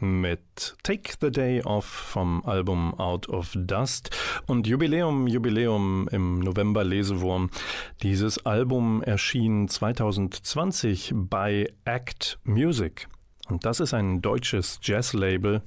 mit 0.00 0.49
Take 0.90 1.12
the 1.20 1.30
Day 1.30 1.62
Off 1.62 1.84
vom 1.84 2.42
Album 2.44 2.98
Out 2.98 3.28
of 3.28 3.52
Dust 3.54 4.10
und 4.48 4.66
Jubiläum, 4.66 5.28
Jubiläum 5.28 6.08
im 6.10 6.40
November 6.40 6.82
Lesewurm. 6.82 7.48
Dieses 8.02 8.44
Album 8.44 9.00
erschien 9.00 9.68
2020 9.68 11.12
bei 11.14 11.72
Act 11.84 12.40
Music. 12.42 13.06
Und 13.48 13.64
das 13.64 13.78
ist 13.78 13.94
ein 13.94 14.20
deutsches 14.20 14.80
Jazzlabel 14.82 15.62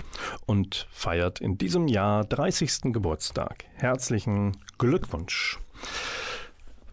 und 0.45 0.89
feiert 0.91 1.39
in 1.39 1.57
diesem 1.57 1.87
Jahr 1.87 2.25
30. 2.25 2.91
Geburtstag. 2.91 3.63
Herzlichen 3.75 4.57
Glückwunsch. 4.77 5.57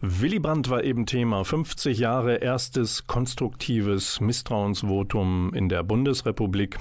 Willy 0.03 0.39
Brandt 0.39 0.67
war 0.71 0.83
eben 0.83 1.05
Thema. 1.05 1.43
50 1.43 1.99
Jahre 1.99 2.37
erstes 2.37 3.05
konstruktives 3.05 4.19
Misstrauensvotum 4.19 5.53
in 5.53 5.69
der 5.69 5.83
Bundesrepublik. 5.83 6.79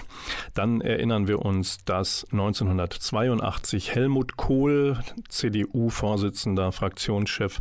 Dann 0.55 0.81
erinnern 0.81 1.29
wir 1.29 1.45
uns, 1.45 1.85
dass 1.85 2.27
1982 2.33 3.95
Helmut 3.95 4.39
Kohl, 4.39 4.99
CDU-Vorsitzender, 5.29 6.73
Fraktionschef, 6.73 7.59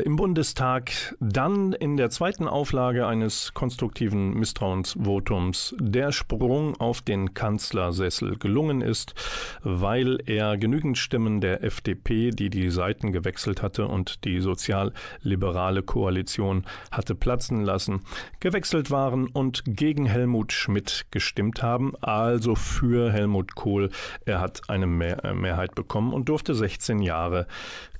im 0.00 0.16
Bundestag 0.16 1.14
dann 1.20 1.72
in 1.72 1.96
der 1.96 2.10
zweiten 2.10 2.48
Auflage 2.48 3.06
eines 3.06 3.52
konstruktiven 3.54 4.34
Misstrauensvotums 4.34 5.74
der 5.78 6.12
Sprung 6.12 6.80
auf 6.80 7.02
den 7.02 7.34
Kanzlersessel 7.34 8.38
gelungen 8.38 8.80
ist, 8.80 9.14
weil 9.62 10.18
er 10.26 10.56
genügend 10.56 10.98
Stimmen 10.98 11.40
der 11.40 11.62
FDP, 11.62 12.30
die 12.30 12.48
die 12.48 12.70
Seiten 12.70 13.12
gewechselt 13.12 13.62
hatte 13.62 13.86
und 13.86 14.24
die 14.24 14.40
sozialliberale 14.40 15.82
Koalition 15.82 16.64
hatte 16.90 17.14
platzen 17.14 17.62
lassen, 17.62 18.00
gewechselt 18.40 18.90
waren 18.90 19.26
und 19.26 19.62
gegen 19.66 20.06
Helmut 20.06 20.52
Schmidt 20.52 21.06
gestimmt 21.10 21.62
haben, 21.62 21.92
also 22.00 22.54
für 22.54 23.12
Helmut 23.12 23.54
Kohl. 23.54 23.90
Er 24.24 24.40
hat 24.40 24.62
eine 24.68 24.86
Mehr 24.86 25.34
Mehrheit 25.34 25.74
bekommen 25.74 26.12
und 26.12 26.28
durfte 26.28 26.54
16 26.54 27.00
Jahre 27.00 27.46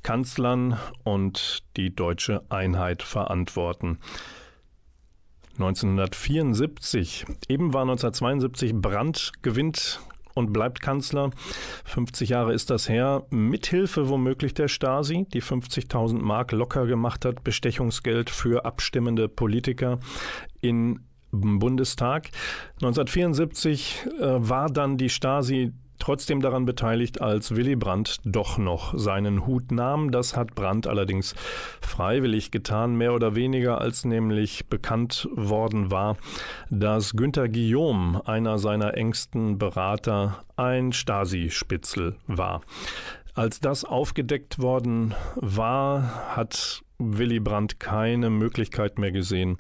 Kanzlern 0.03 0.79
und 1.05 1.63
die 1.77 1.95
deutsche 1.95 2.43
Einheit 2.51 3.03
verantworten. 3.03 3.99
1974, 5.55 7.27
eben 7.49 7.75
war 7.75 7.83
1972, 7.83 8.75
Brandt 8.75 9.33
gewinnt 9.43 10.01
und 10.35 10.53
bleibt 10.53 10.81
Kanzler. 10.81 11.31
50 11.85 12.31
Jahre 12.31 12.55
ist 12.55 12.71
das 12.71 12.89
her, 12.89 13.25
mithilfe 13.31 14.09
womöglich 14.09 14.55
der 14.55 14.69
Stasi, 14.69 15.27
die 15.33 15.43
50.000 15.43 16.19
Mark 16.19 16.53
locker 16.53 16.87
gemacht 16.87 17.25
hat, 17.25 17.45
Bestechungsgeld 17.45 18.31
für 18.31 18.65
abstimmende 18.65 19.29
Politiker 19.29 19.99
in 20.61 21.01
Bundestag. 21.31 22.31
1974 22.83 24.07
äh, 24.07 24.21
war 24.21 24.71
dann 24.71 24.97
die 24.99 25.09
Stasi 25.09 25.73
trotzdem 26.03 26.41
daran 26.41 26.65
beteiligt, 26.65 27.21
als 27.21 27.55
Willy 27.55 27.77
Brandt 27.77 28.17
doch 28.25 28.59
noch 28.59 28.99
seinen 28.99 29.47
Hut 29.47 29.71
nahm. 29.71 30.11
Das 30.11 30.37
hat 30.37 30.57
Brandt 30.57 30.89
allerdings 30.89 31.37
freiwillig 31.81 32.51
getan, 32.51 32.97
mehr 32.97 33.15
oder 33.15 33.37
weniger, 33.37 33.81
als 33.81 34.05
nämlich 34.05 34.67
bekannt 34.67 35.29
worden 35.33 35.93
war, 35.93 36.17
dass 36.71 37.13
Günter 37.13 37.49
Guillaume, 37.49 38.21
einer 38.27 38.59
seiner 38.59 38.97
engsten 38.97 39.59
Berater, 39.59 40.43
ein 40.57 40.93
Stasi-Spitzel 40.93 42.17
war. 42.27 42.63
Als 43.35 43.61
das 43.61 43.85
aufgedeckt 43.85 44.61
worden 44.61 45.15
war, 45.37 46.35
hat 46.35 46.83
Willy 46.99 47.39
Brandt 47.39 47.79
keine 47.79 48.29
Möglichkeit 48.29 48.99
mehr 48.99 49.13
gesehen, 49.13 49.57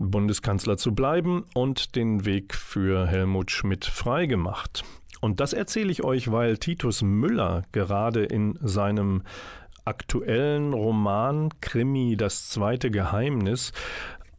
Bundeskanzler 0.00 0.76
zu 0.78 0.96
bleiben 0.96 1.44
und 1.54 1.94
den 1.94 2.24
Weg 2.24 2.54
für 2.54 3.06
Helmut 3.06 3.52
Schmidt 3.52 3.84
freigemacht. 3.84 4.82
Und 5.20 5.40
das 5.40 5.52
erzähle 5.52 5.90
ich 5.90 6.04
euch, 6.04 6.30
weil 6.30 6.58
Titus 6.58 7.02
Müller 7.02 7.64
gerade 7.72 8.24
in 8.24 8.58
seinem 8.62 9.22
aktuellen 9.84 10.74
Roman 10.74 11.48
Krimi 11.60 12.16
Das 12.16 12.50
zweite 12.50 12.90
Geheimnis 12.90 13.72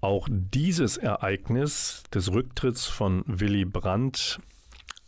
auch 0.02 0.28
dieses 0.30 0.98
Ereignis 0.98 2.04
des 2.14 2.32
Rücktritts 2.32 2.86
von 2.86 3.24
Willy 3.26 3.66
Brandt 3.66 4.40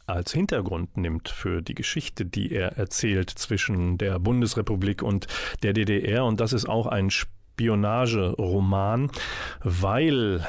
als 0.07 0.33
Hintergrund 0.33 0.97
nimmt 0.97 1.29
für 1.29 1.61
die 1.61 1.75
Geschichte, 1.75 2.25
die 2.25 2.51
er 2.51 2.77
erzählt 2.77 3.29
zwischen 3.29 3.97
der 3.97 4.19
Bundesrepublik 4.19 5.01
und 5.01 5.27
der 5.63 5.71
DDR. 5.73 6.25
Und 6.25 6.41
das 6.41 6.53
ist 6.53 6.67
auch 6.67 6.87
ein 6.87 7.09
Spionageroman, 7.09 9.09
weil 9.63 10.45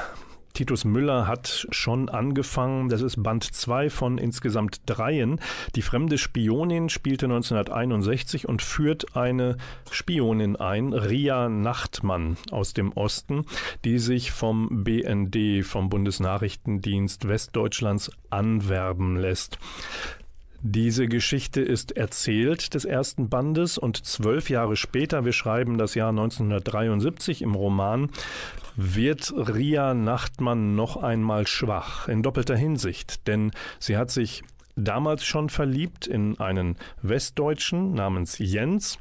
Titus 0.53 0.85
Müller 0.85 1.27
hat 1.27 1.65
schon 1.71 2.09
angefangen, 2.09 2.87
das 2.87 3.01
ist 3.01 3.23
Band 3.23 3.43
2 3.43 3.89
von 3.89 4.19
insgesamt 4.19 4.81
dreien. 4.85 5.39
Die 5.75 5.81
fremde 5.81 6.19
Spionin 6.19 6.89
spielte 6.89 7.25
1961 7.25 8.47
und 8.47 8.61
führt 8.61 9.17
eine 9.17 9.57
Spionin 9.89 10.55
ein, 10.55 10.93
Ria 10.93 11.49
Nachtmann 11.49 12.37
aus 12.51 12.73
dem 12.73 12.91
Osten, 12.93 13.45
die 13.83 13.97
sich 13.97 14.31
vom 14.31 14.83
BND, 14.83 15.65
vom 15.65 15.89
Bundesnachrichtendienst 15.89 17.27
Westdeutschlands, 17.27 18.11
anwerben 18.29 19.15
lässt. 19.17 19.57
Diese 20.65 21.07
Geschichte 21.07 21.59
ist 21.59 21.97
erzählt 21.97 22.73
des 22.73 22.85
ersten 22.85 23.27
Bandes 23.27 23.77
und 23.77 24.05
zwölf 24.05 24.49
Jahre 24.49 24.77
später, 24.77 25.25
wir 25.25 25.33
schreiben 25.33 25.77
das 25.77 25.93
Jahr 25.93 26.09
1973 26.09 27.41
im 27.41 27.53
Roman, 27.53 28.09
wird 28.75 29.33
Ria 29.35 29.93
Nachtmann 29.93 30.75
noch 30.75 30.97
einmal 30.97 31.47
schwach? 31.47 32.07
In 32.07 32.23
doppelter 32.23 32.55
Hinsicht, 32.55 33.27
denn 33.27 33.51
sie 33.79 33.97
hat 33.97 34.11
sich 34.11 34.43
damals 34.75 35.23
schon 35.23 35.49
verliebt 35.49 36.07
in 36.07 36.39
einen 36.39 36.77
Westdeutschen 37.01 37.93
namens 37.93 38.37
Jens 38.39 38.97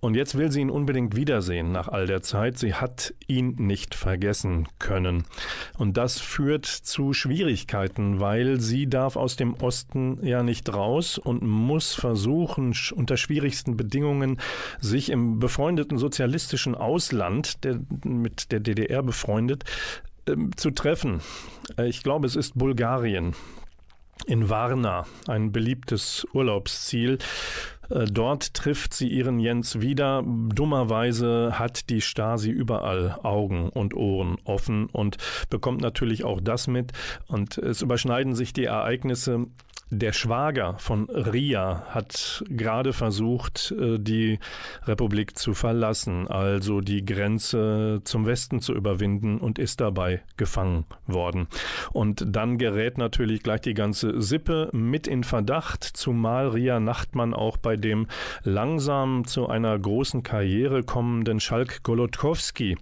und 0.00 0.14
jetzt 0.14 0.36
will 0.36 0.50
sie 0.50 0.60
ihn 0.60 0.70
unbedingt 0.70 1.16
wiedersehen 1.16 1.72
nach 1.72 1.88
all 1.88 2.06
der 2.06 2.22
Zeit. 2.22 2.58
Sie 2.58 2.74
hat 2.74 3.14
ihn 3.26 3.54
nicht 3.58 3.94
vergessen 3.94 4.68
können. 4.78 5.24
Und 5.78 5.96
das 5.96 6.20
führt 6.20 6.66
zu 6.66 7.12
Schwierigkeiten, 7.12 8.20
weil 8.20 8.60
sie 8.60 8.86
darf 8.86 9.16
aus 9.16 9.36
dem 9.36 9.54
Osten 9.54 10.24
ja 10.24 10.42
nicht 10.42 10.72
raus 10.72 11.18
und 11.18 11.42
muss 11.42 11.94
versuchen, 11.94 12.74
unter 12.94 13.16
schwierigsten 13.16 13.76
Bedingungen 13.76 14.40
sich 14.80 15.10
im 15.10 15.38
befreundeten 15.38 15.98
sozialistischen 15.98 16.74
Ausland, 16.74 17.64
der, 17.64 17.80
mit 18.04 18.52
der 18.52 18.60
DDR 18.60 19.02
befreundet, 19.02 19.64
ähm, 20.26 20.56
zu 20.56 20.70
treffen. 20.70 21.20
Äh, 21.76 21.88
ich 21.88 22.02
glaube, 22.02 22.26
es 22.26 22.36
ist 22.36 22.58
Bulgarien 22.58 23.34
in 24.26 24.48
Varna, 24.48 25.06
ein 25.28 25.52
beliebtes 25.52 26.26
Urlaubsziel. 26.32 27.18
Äh, 27.90 28.06
dort 28.06 28.54
trifft 28.54 28.94
sie 28.94 29.08
ihren 29.08 29.38
Jens 29.38 29.80
wieder. 29.80 30.22
Dummerweise 30.24 31.58
hat 31.58 31.90
die 31.90 32.00
Stasi 32.00 32.50
überall 32.50 33.18
Augen 33.22 33.68
und 33.68 33.94
Ohren 33.94 34.36
offen 34.44 34.86
und 34.86 35.18
bekommt 35.50 35.80
natürlich 35.80 36.24
auch 36.24 36.40
das 36.40 36.66
mit. 36.66 36.92
Und 37.26 37.58
es 37.58 37.82
überschneiden 37.82 38.34
sich 38.34 38.52
die 38.52 38.64
Ereignisse 38.64 39.46
der 39.90 40.12
Schwager 40.12 40.78
von 40.78 41.08
Ria 41.10 41.84
hat 41.88 42.44
gerade 42.48 42.92
versucht, 42.92 43.74
äh, 43.78 43.98
die 43.98 44.38
Republik 44.86 45.38
zu 45.38 45.54
verlassen, 45.54 46.26
also 46.28 46.80
die 46.80 47.04
Grenze 47.04 48.00
zum 48.04 48.26
Westen 48.26 48.60
zu 48.60 48.74
überwinden 48.74 49.38
und 49.38 49.58
ist 49.58 49.80
dabei 49.80 50.22
gefangen 50.36 50.84
worden. 51.06 51.48
Und 51.92 52.24
dann 52.26 52.58
gerät 52.58 52.98
natürlich 52.98 53.42
gleich 53.42 53.60
die 53.60 53.74
ganze 53.74 54.20
Sippe 54.20 54.70
mit 54.72 55.06
in 55.06 55.22
Verdacht, 55.22 55.84
zumal 55.84 56.48
Ria 56.48 56.80
Nachtmann 56.80 57.34
auch 57.34 57.56
bei 57.56 57.76
dem 57.76 58.06
langsam 58.42 59.26
zu 59.26 59.48
einer 59.48 59.78
großen 59.78 60.22
Karriere 60.22 60.82
kommenden 60.82 61.40
Schalk 61.40 61.82
Golodkowski. 61.82 62.76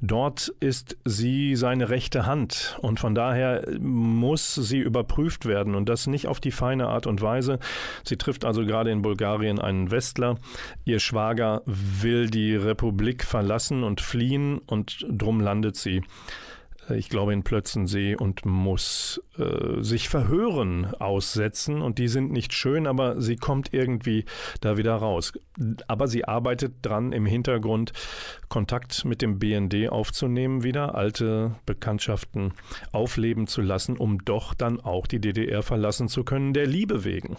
Dort 0.00 0.52
ist 0.60 0.96
sie 1.04 1.56
seine 1.56 1.88
rechte 1.90 2.26
Hand 2.26 2.78
und 2.82 3.00
von 3.00 3.14
daher 3.14 3.64
muss 3.78 4.54
sie 4.54 4.78
überprüft 4.78 5.46
werden 5.46 5.74
und 5.74 5.88
das 5.88 6.06
nicht 6.06 6.26
auf 6.26 6.39
die 6.40 6.50
feine 6.50 6.88
Art 6.88 7.06
und 7.06 7.22
Weise. 7.22 7.58
Sie 8.04 8.16
trifft 8.16 8.44
also 8.44 8.64
gerade 8.64 8.90
in 8.90 9.02
Bulgarien 9.02 9.58
einen 9.58 9.90
Westler. 9.90 10.36
Ihr 10.84 11.00
Schwager 11.00 11.62
will 11.66 12.28
die 12.30 12.56
Republik 12.56 13.24
verlassen 13.24 13.82
und 13.82 14.00
fliehen 14.00 14.58
und 14.66 15.06
drum 15.08 15.40
landet 15.40 15.76
sie 15.76 16.02
ich 16.94 17.08
glaube 17.08 17.32
in 17.32 17.42
Plötzensee 17.42 18.16
und 18.16 18.44
muss 18.44 19.22
äh, 19.38 19.82
sich 19.82 20.08
Verhören 20.08 20.94
aussetzen 20.94 21.82
und 21.82 21.98
die 21.98 22.08
sind 22.08 22.32
nicht 22.32 22.52
schön, 22.52 22.86
aber 22.86 23.20
sie 23.20 23.36
kommt 23.36 23.72
irgendwie 23.72 24.24
da 24.60 24.76
wieder 24.76 24.94
raus. 24.94 25.32
Aber 25.88 26.08
sie 26.08 26.24
arbeitet 26.24 26.74
dran 26.82 27.12
im 27.12 27.26
Hintergrund 27.26 27.92
Kontakt 28.48 29.04
mit 29.04 29.22
dem 29.22 29.38
BND 29.38 29.88
aufzunehmen 29.90 30.64
wieder, 30.64 30.94
alte 30.94 31.54
Bekanntschaften 31.66 32.52
aufleben 32.92 33.46
zu 33.46 33.62
lassen, 33.62 33.96
um 33.96 34.24
doch 34.24 34.54
dann 34.54 34.80
auch 34.80 35.06
die 35.06 35.20
DDR 35.20 35.62
verlassen 35.62 36.08
zu 36.08 36.24
können, 36.24 36.52
der 36.52 36.66
Liebe 36.66 37.04
wegen. 37.04 37.36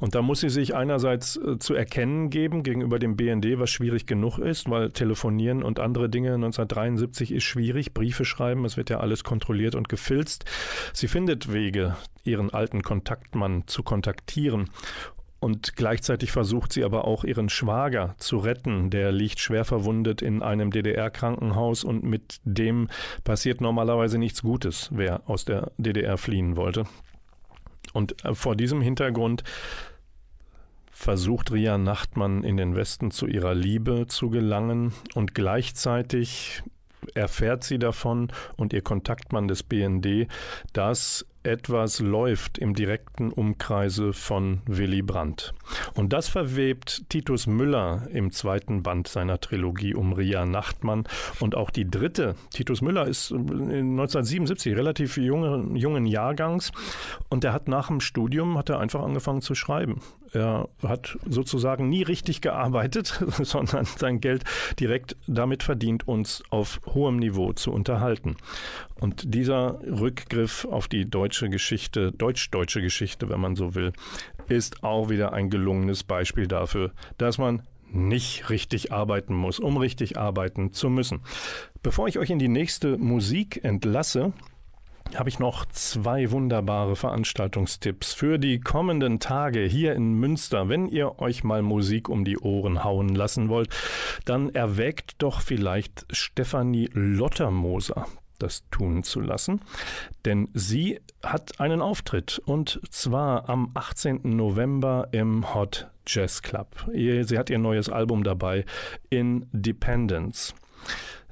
Und 0.00 0.14
da 0.14 0.22
muss 0.22 0.40
sie 0.40 0.50
sich 0.50 0.74
einerseits 0.74 1.36
äh, 1.36 1.58
zu 1.58 1.74
erkennen 1.74 2.30
geben 2.30 2.62
gegenüber 2.62 2.98
dem 2.98 3.16
BND, 3.16 3.58
was 3.58 3.70
schwierig 3.70 4.06
genug 4.06 4.38
ist, 4.38 4.68
weil 4.68 4.90
telefonieren 4.90 5.62
und 5.62 5.80
andere 5.80 6.08
Dinge 6.08 6.34
1973 6.34 7.32
ist 7.32 7.44
schwierig, 7.44 7.94
Briefe 7.94 8.24
schreiben, 8.24 8.64
es 8.74 8.76
wird 8.76 8.90
ja 8.90 8.98
alles 8.98 9.22
kontrolliert 9.22 9.76
und 9.76 9.88
gefilzt. 9.88 10.44
Sie 10.92 11.06
findet 11.06 11.52
Wege, 11.52 11.96
ihren 12.24 12.52
alten 12.52 12.82
Kontaktmann 12.82 13.62
zu 13.68 13.84
kontaktieren 13.84 14.68
und 15.38 15.76
gleichzeitig 15.76 16.32
versucht 16.32 16.72
sie 16.72 16.82
aber 16.82 17.04
auch 17.04 17.22
ihren 17.22 17.48
Schwager 17.48 18.16
zu 18.18 18.38
retten. 18.38 18.90
Der 18.90 19.12
liegt 19.12 19.38
schwer 19.38 19.64
verwundet 19.64 20.22
in 20.22 20.42
einem 20.42 20.72
DDR-Krankenhaus 20.72 21.84
und 21.84 22.02
mit 22.02 22.40
dem 22.42 22.88
passiert 23.22 23.60
normalerweise 23.60 24.18
nichts 24.18 24.42
Gutes, 24.42 24.88
wer 24.90 25.22
aus 25.28 25.44
der 25.44 25.70
DDR 25.76 26.18
fliehen 26.18 26.56
wollte. 26.56 26.84
Und 27.92 28.24
äh, 28.24 28.34
vor 28.34 28.56
diesem 28.56 28.80
Hintergrund 28.80 29.44
versucht 30.90 31.52
Ria 31.52 31.78
Nachtmann 31.78 32.42
in 32.42 32.56
den 32.56 32.74
Westen 32.74 33.12
zu 33.12 33.26
ihrer 33.26 33.54
Liebe 33.54 34.06
zu 34.08 34.30
gelangen 34.30 34.94
und 35.14 35.34
gleichzeitig 35.34 36.62
erfährt 37.14 37.64
sie 37.64 37.78
davon 37.78 38.28
und 38.56 38.72
ihr 38.72 38.82
Kontaktmann 38.82 39.48
des 39.48 39.62
BND, 39.62 40.28
dass 40.72 41.26
etwas 41.44 42.00
läuft 42.00 42.58
im 42.58 42.74
direkten 42.74 43.30
Umkreise 43.30 44.12
von 44.12 44.62
Willy 44.66 45.02
Brandt. 45.02 45.54
Und 45.94 46.12
das 46.12 46.28
verwebt 46.28 47.04
Titus 47.08 47.46
Müller 47.46 48.08
im 48.10 48.32
zweiten 48.32 48.82
Band 48.82 49.08
seiner 49.08 49.40
Trilogie 49.40 49.94
um 49.94 50.12
Ria 50.12 50.46
Nachtmann. 50.46 51.04
Und 51.40 51.54
auch 51.54 51.70
die 51.70 51.88
dritte, 51.88 52.34
Titus 52.50 52.80
Müller 52.80 53.06
ist 53.06 53.32
1977 53.32 54.74
relativ 54.74 55.16
junge, 55.16 55.78
jungen 55.78 56.06
Jahrgangs 56.06 56.72
und 57.28 57.44
er 57.44 57.52
hat 57.52 57.68
nach 57.68 57.88
dem 57.88 58.00
Studium 58.00 58.58
hat 58.58 58.70
er 58.70 58.80
einfach 58.80 59.02
angefangen 59.02 59.42
zu 59.42 59.54
schreiben. 59.54 60.00
Er 60.32 60.68
hat 60.82 61.16
sozusagen 61.28 61.88
nie 61.88 62.02
richtig 62.02 62.40
gearbeitet, 62.40 63.22
sondern 63.42 63.84
sein 63.84 64.20
Geld 64.20 64.44
direkt 64.80 65.16
damit 65.26 65.62
verdient, 65.62 66.08
uns 66.08 66.42
auf 66.50 66.80
hohem 66.86 67.16
Niveau 67.16 67.52
zu 67.52 67.70
unterhalten. 67.72 68.36
Und 69.00 69.34
dieser 69.34 69.80
Rückgriff 69.82 70.64
auf 70.64 70.88
die 70.88 71.08
deutsche 71.08 71.33
Geschichte, 71.50 72.12
deutsch-deutsche 72.12 72.80
Geschichte, 72.80 73.28
wenn 73.28 73.40
man 73.40 73.56
so 73.56 73.74
will, 73.74 73.92
ist 74.48 74.82
auch 74.82 75.08
wieder 75.08 75.32
ein 75.32 75.50
gelungenes 75.50 76.04
Beispiel 76.04 76.46
dafür, 76.46 76.92
dass 77.18 77.38
man 77.38 77.62
nicht 77.90 78.50
richtig 78.50 78.92
arbeiten 78.92 79.34
muss, 79.34 79.60
um 79.60 79.76
richtig 79.76 80.18
arbeiten 80.18 80.72
zu 80.72 80.90
müssen. 80.90 81.20
Bevor 81.82 82.08
ich 82.08 82.18
euch 82.18 82.30
in 82.30 82.38
die 82.38 82.48
nächste 82.48 82.98
Musik 82.98 83.64
entlasse, 83.64 84.32
habe 85.14 85.28
ich 85.28 85.38
noch 85.38 85.64
zwei 85.66 86.30
wunderbare 86.30 86.96
Veranstaltungstipps 86.96 88.14
für 88.14 88.38
die 88.38 88.58
kommenden 88.58 89.20
Tage 89.20 89.60
hier 89.60 89.94
in 89.94 90.14
Münster. 90.14 90.68
Wenn 90.68 90.88
ihr 90.88 91.20
euch 91.20 91.44
mal 91.44 91.62
Musik 91.62 92.08
um 92.08 92.24
die 92.24 92.38
Ohren 92.38 92.82
hauen 92.82 93.10
lassen 93.14 93.48
wollt, 93.48 93.68
dann 94.24 94.52
erwägt 94.54 95.16
doch 95.18 95.40
vielleicht 95.40 96.06
Stefanie 96.10 96.88
Lottermoser 96.92 98.06
das 98.38 98.64
tun 98.70 99.02
zu 99.02 99.20
lassen, 99.20 99.60
denn 100.24 100.48
sie 100.54 101.00
hat 101.22 101.60
einen 101.60 101.80
Auftritt 101.80 102.40
und 102.44 102.80
zwar 102.90 103.48
am 103.48 103.70
18. 103.74 104.20
November 104.24 105.08
im 105.12 105.54
Hot 105.54 105.88
Jazz 106.06 106.42
Club. 106.42 106.68
Sie 106.92 107.38
hat 107.38 107.50
ihr 107.50 107.58
neues 107.58 107.88
Album 107.88 108.24
dabei, 108.24 108.64
Independence. 109.10 110.54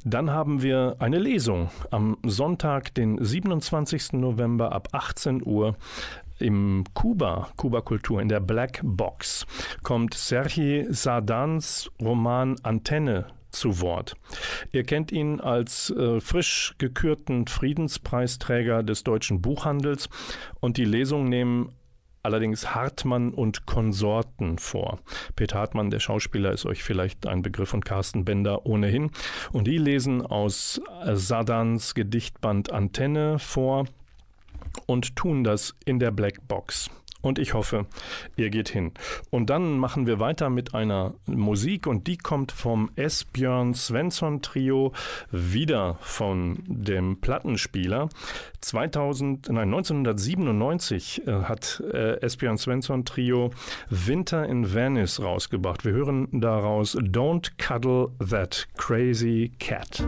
Dann 0.04 0.30
haben 0.30 0.62
wir 0.62 0.96
eine 0.98 1.18
Lesung 1.18 1.70
am 1.90 2.16
Sonntag, 2.24 2.92
den 2.94 3.22
27. 3.24 4.14
November 4.14 4.72
ab 4.72 4.88
18 4.92 5.46
Uhr 5.46 5.76
im 6.40 6.84
Kuba, 6.92 7.50
Kuba 7.56 7.82
Kultur, 7.82 8.20
in 8.20 8.28
der 8.28 8.40
Black 8.40 8.80
Box, 8.82 9.46
kommt 9.84 10.14
Sergei 10.14 10.86
Sardans 10.90 11.88
Roman 12.00 12.56
Antenne 12.64 13.26
zu 13.52 13.80
Wort. 13.80 14.14
Ihr 14.72 14.84
kennt 14.84 15.12
ihn 15.12 15.40
als 15.40 15.90
äh, 15.90 16.20
frisch 16.20 16.74
gekürten 16.78 17.46
Friedenspreisträger 17.46 18.82
des 18.82 19.04
deutschen 19.04 19.40
Buchhandels 19.40 20.08
und 20.60 20.76
die 20.76 20.84
Lesung 20.84 21.28
nehmen 21.28 21.72
allerdings 22.22 22.74
Hartmann 22.74 23.32
und 23.34 23.66
Konsorten 23.66 24.58
vor. 24.58 25.00
Peter 25.36 25.58
Hartmann, 25.58 25.90
der 25.90 26.00
Schauspieler, 26.00 26.52
ist 26.52 26.66
euch 26.66 26.82
vielleicht 26.82 27.26
ein 27.26 27.42
Begriff 27.42 27.74
und 27.74 27.84
Carsten 27.84 28.24
Bender 28.24 28.64
ohnehin. 28.66 29.10
Und 29.52 29.66
die 29.66 29.78
lesen 29.78 30.24
aus 30.24 30.80
Sadans 31.04 31.94
Gedichtband 31.94 32.72
Antenne 32.72 33.38
vor 33.38 33.86
und 34.86 35.16
tun 35.16 35.44
das 35.44 35.74
in 35.84 35.98
der 35.98 36.12
Black 36.12 36.46
Box 36.46 36.90
und 37.22 37.38
ich 37.38 37.54
hoffe, 37.54 37.86
ihr 38.36 38.50
geht 38.50 38.68
hin. 38.68 38.92
Und 39.30 39.48
dann 39.48 39.78
machen 39.78 40.06
wir 40.06 40.20
weiter 40.20 40.50
mit 40.50 40.74
einer 40.74 41.14
Musik 41.26 41.86
und 41.86 42.06
die 42.06 42.18
kommt 42.18 42.52
vom 42.52 42.90
S. 42.96 43.24
Björn 43.24 43.74
Svensson 43.74 44.42
Trio, 44.42 44.92
wieder 45.30 45.96
von 46.00 46.58
dem 46.66 47.20
Plattenspieler. 47.20 48.08
2000, 48.60 49.48
nein, 49.48 49.68
1997 49.72 51.26
äh, 51.26 51.32
hat 51.44 51.82
äh, 51.92 52.20
S. 52.20 52.36
Björn 52.36 52.58
Svensson 52.58 53.04
Trio 53.04 53.50
Winter 53.88 54.46
in 54.46 54.74
Venice 54.74 55.22
rausgebracht. 55.22 55.84
Wir 55.84 55.92
hören 55.92 56.28
daraus 56.32 56.96
Don't 56.96 57.52
Cuddle 57.58 58.10
That 58.18 58.68
Crazy 58.76 59.52
Cat. 59.58 60.04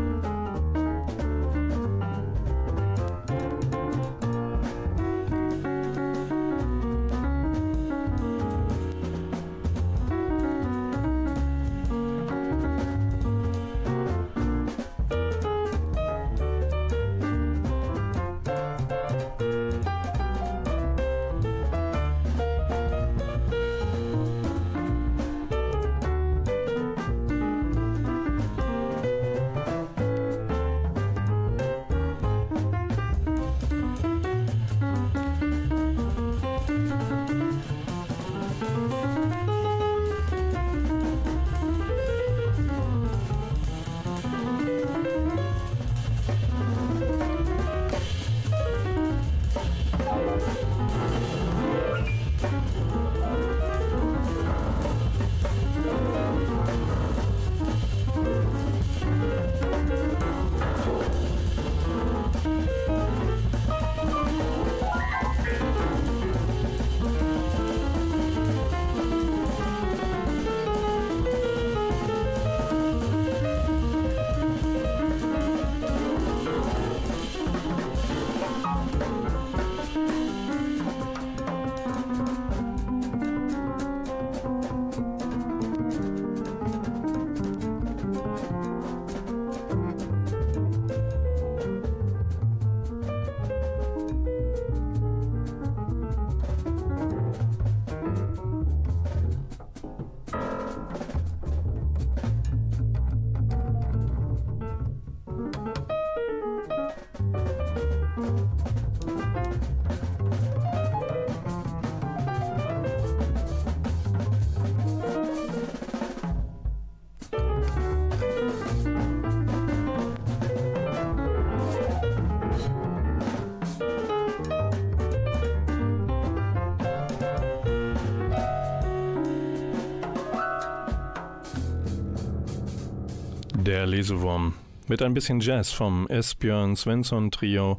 Lesewurm. 133.87 134.55
Mit 134.87 135.01
ein 135.01 135.15
bisschen 135.15 135.41
Jazz 135.41 135.73
vom 135.73 136.07
Esbjörn 136.09 136.77
Svensson 136.77 137.31
Trio. 137.31 137.79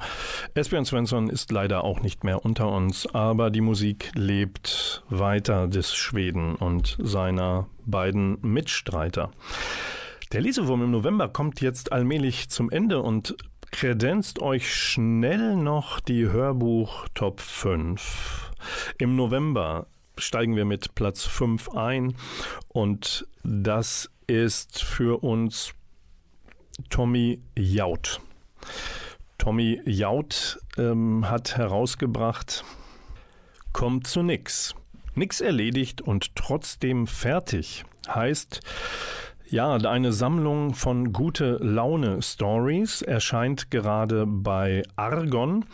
Esbjörn 0.56 0.86
Svensson 0.86 1.30
ist 1.30 1.52
leider 1.52 1.84
auch 1.84 2.02
nicht 2.02 2.24
mehr 2.24 2.44
unter 2.44 2.72
uns, 2.72 3.06
aber 3.14 3.52
die 3.52 3.62
Musik 3.62 4.12
lebt 4.16 5.04
weiter 5.10 5.68
des 5.68 5.94
Schweden 5.94 6.56
und 6.56 6.98
seiner 7.00 7.68
beiden 7.86 8.40
Mitstreiter. 8.42 9.32
Der 10.32 10.42
Lesewurm 10.42 10.84
im 10.84 10.92
November 10.92 11.30
kommt 11.30 11.62
jetzt 11.62 11.92
allmählich 11.92 12.50
zum 12.50 12.72
Ende 12.72 13.02
und 13.02 13.36
kredenzt 13.72 14.42
euch 14.42 14.74
schnell 14.74 15.56
noch 15.56 16.00
die 16.00 16.28
Hörbuch 16.28 17.08
Top 17.14 17.40
5. 17.40 18.52
Im 18.98 19.16
November 19.16 19.88
steigen 20.18 20.56
wir 20.56 20.66
mit 20.66 20.96
Platz 20.96 21.24
5 21.26 21.70
ein 21.70 22.16
und 22.70 23.28
das 23.44 24.10
ist 24.28 24.84
für 24.84 25.24
uns 25.24 25.74
Tommy 26.90 27.42
Jaut. 27.58 28.22
Tommy 29.38 29.82
Jaut 29.86 30.60
ähm, 30.78 31.30
hat 31.30 31.58
herausgebracht, 31.58 32.64
kommt 33.74 34.08
zu 34.08 34.24
nix. 34.24 34.76
Nix 35.14 35.42
erledigt 35.42 36.02
und 36.02 36.36
trotzdem 36.36 37.08
fertig. 37.08 37.86
Heißt, 38.08 38.62
ja, 39.48 39.76
eine 39.76 40.12
Sammlung 40.12 40.74
von 40.74 41.14
gute 41.14 41.58
Laune 41.62 42.22
Stories 42.22 43.02
erscheint 43.02 43.70
gerade 43.70 44.26
bei 44.26 44.84
Argon. 44.96 45.66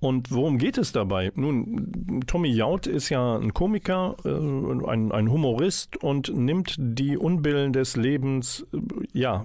Und 0.00 0.30
worum 0.32 0.58
geht 0.58 0.78
es 0.78 0.92
dabei? 0.92 1.30
Nun, 1.34 2.22
Tommy 2.26 2.48
Jaut 2.48 2.86
ist 2.86 3.10
ja 3.10 3.36
ein 3.36 3.52
Komiker, 3.52 4.16
äh, 4.24 4.30
ein, 4.30 5.12
ein 5.12 5.30
Humorist 5.30 6.02
und 6.02 6.34
nimmt 6.34 6.76
die 6.78 7.16
Unbillen 7.16 7.72
des 7.72 7.96
Lebens, 7.96 8.66
äh, 8.72 8.78
ja, 9.12 9.44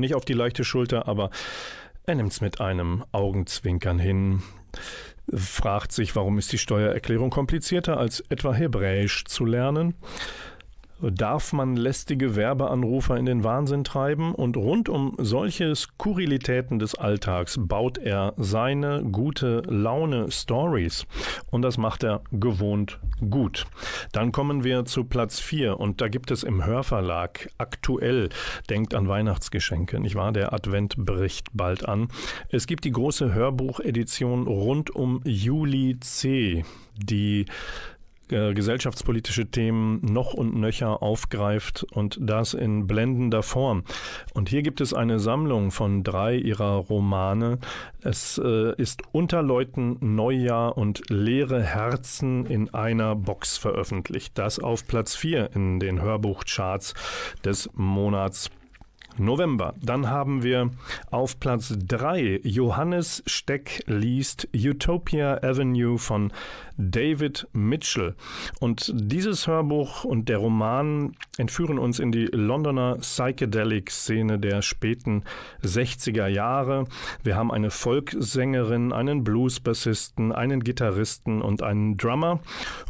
nicht 0.00 0.14
auf 0.14 0.24
die 0.24 0.32
leichte 0.32 0.64
Schulter, 0.64 1.08
aber 1.08 1.30
er 2.04 2.14
nimmt 2.14 2.32
es 2.32 2.40
mit 2.40 2.60
einem 2.60 3.04
Augenzwinkern 3.12 3.98
hin 3.98 4.42
fragt 5.34 5.92
sich, 5.92 6.14
warum 6.14 6.38
ist 6.38 6.52
die 6.52 6.58
Steuererklärung 6.58 7.30
komplizierter 7.30 7.98
als 7.98 8.20
etwa 8.28 8.54
Hebräisch 8.54 9.24
zu 9.24 9.44
lernen. 9.44 9.94
Darf 11.00 11.52
man 11.52 11.76
lästige 11.76 12.36
Werbeanrufer 12.36 13.18
in 13.18 13.26
den 13.26 13.44
Wahnsinn 13.44 13.84
treiben? 13.84 14.34
Und 14.34 14.56
rund 14.56 14.88
um 14.88 15.14
solche 15.18 15.74
Skurrilitäten 15.76 16.78
des 16.78 16.94
Alltags 16.94 17.58
baut 17.60 17.98
er 17.98 18.32
seine 18.38 19.04
gute 19.04 19.62
Laune 19.66 20.30
Stories. 20.30 21.06
Und 21.50 21.62
das 21.62 21.76
macht 21.76 22.02
er 22.02 22.22
gewohnt 22.32 22.98
gut. 23.28 23.66
Dann 24.12 24.32
kommen 24.32 24.64
wir 24.64 24.86
zu 24.86 25.04
Platz 25.04 25.38
4 25.38 25.78
und 25.78 26.00
da 26.00 26.08
gibt 26.08 26.30
es 26.30 26.42
im 26.42 26.64
Hörverlag 26.64 27.50
aktuell, 27.58 28.30
denkt 28.70 28.94
an 28.94 29.08
Weihnachtsgeschenke, 29.08 30.00
nicht 30.00 30.14
wahr? 30.14 30.32
Der 30.32 30.52
Advent 30.52 30.96
bricht 30.96 31.48
bald 31.52 31.86
an. 31.86 32.08
Es 32.48 32.66
gibt 32.66 32.84
die 32.84 32.92
große 32.92 33.34
Hörbuchedition 33.34 34.46
rund 34.46 34.94
um 34.94 35.20
Juli 35.24 35.98
C, 36.00 36.64
die 36.96 37.46
äh, 38.30 38.54
gesellschaftspolitische 38.54 39.46
Themen 39.46 40.00
noch 40.02 40.34
und 40.34 40.56
nöcher 40.56 41.02
aufgreift 41.02 41.86
und 41.92 42.18
das 42.20 42.54
in 42.54 42.86
blendender 42.86 43.42
Form. 43.42 43.84
Und 44.34 44.48
hier 44.48 44.62
gibt 44.62 44.80
es 44.80 44.92
eine 44.92 45.18
Sammlung 45.18 45.70
von 45.70 46.02
drei 46.02 46.34
ihrer 46.36 46.76
Romane. 46.76 47.58
Es 48.02 48.38
äh, 48.38 48.74
ist 48.76 49.02
Unter 49.12 49.42
Leuten 49.42 49.98
Neujahr 50.00 50.76
und 50.76 51.08
Leere 51.08 51.62
Herzen 51.62 52.46
in 52.46 52.72
einer 52.74 53.14
Box 53.14 53.56
veröffentlicht. 53.56 54.36
Das 54.36 54.58
auf 54.58 54.86
Platz 54.86 55.14
4 55.14 55.50
in 55.54 55.80
den 55.80 56.00
Hörbuchcharts 56.00 56.94
des 57.44 57.70
Monats 57.74 58.50
November. 59.18 59.74
Dann 59.82 60.08
haben 60.08 60.42
wir 60.42 60.70
auf 61.10 61.40
Platz 61.40 61.74
3 61.78 62.40
Johannes 62.42 63.22
Steck 63.26 63.82
liest 63.86 64.48
Utopia 64.54 65.42
Avenue 65.42 65.98
von 65.98 66.32
David 66.78 67.48
Mitchell. 67.52 68.14
Und 68.60 68.92
dieses 68.94 69.46
Hörbuch 69.46 70.04
und 70.04 70.28
der 70.28 70.38
Roman 70.38 71.16
entführen 71.38 71.78
uns 71.78 71.98
in 71.98 72.12
die 72.12 72.26
Londoner 72.26 72.96
Psychedelic-Szene 72.96 74.38
der 74.38 74.62
späten 74.62 75.24
60er 75.62 76.26
Jahre. 76.26 76.84
Wir 77.22 77.36
haben 77.36 77.50
eine 77.50 77.70
Folksängerin, 77.70 78.92
einen 78.92 79.24
Bluesbassisten, 79.24 80.32
einen 80.32 80.62
Gitarristen 80.62 81.42
und 81.42 81.62
einen 81.62 81.96
Drummer. 81.96 82.40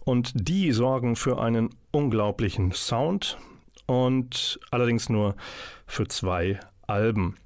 Und 0.04 0.32
die 0.34 0.72
sorgen 0.72 1.16
für 1.16 1.40
einen 1.40 1.70
unglaublichen 1.92 2.72
Sound 2.72 3.38
und 3.86 4.60
allerdings 4.70 5.08
nur 5.08 5.36
für 5.86 6.06
zwei 6.08 6.60
Alben. 6.86 7.36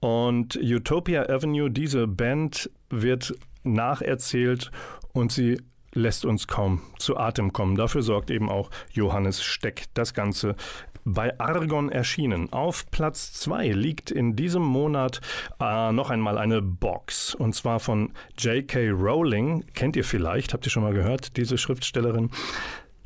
Und 0.00 0.56
Utopia 0.56 1.28
Avenue, 1.28 1.70
diese 1.70 2.06
Band 2.06 2.70
wird 2.90 3.34
nacherzählt 3.62 4.70
und 5.12 5.30
sie 5.32 5.60
lässt 5.94 6.24
uns 6.24 6.48
kaum 6.48 6.80
zu 6.98 7.16
Atem 7.16 7.52
kommen. 7.52 7.76
Dafür 7.76 8.02
sorgt 8.02 8.30
eben 8.30 8.48
auch 8.48 8.70
Johannes 8.92 9.42
Steck. 9.42 9.84
Das 9.94 10.14
Ganze 10.14 10.56
bei 11.04 11.38
Argon 11.38 11.90
erschienen. 11.90 12.52
Auf 12.52 12.90
Platz 12.90 13.32
2 13.34 13.68
liegt 13.68 14.10
in 14.10 14.36
diesem 14.36 14.62
Monat 14.62 15.20
äh, 15.60 15.92
noch 15.92 16.10
einmal 16.10 16.38
eine 16.38 16.62
Box. 16.62 17.34
Und 17.34 17.54
zwar 17.54 17.80
von 17.80 18.12
J.K. 18.38 18.90
Rowling. 18.90 19.64
Kennt 19.74 19.96
ihr 19.96 20.04
vielleicht? 20.04 20.52
Habt 20.52 20.66
ihr 20.66 20.70
schon 20.70 20.82
mal 20.84 20.94
gehört, 20.94 21.36
diese 21.36 21.58
Schriftstellerin? 21.58 22.30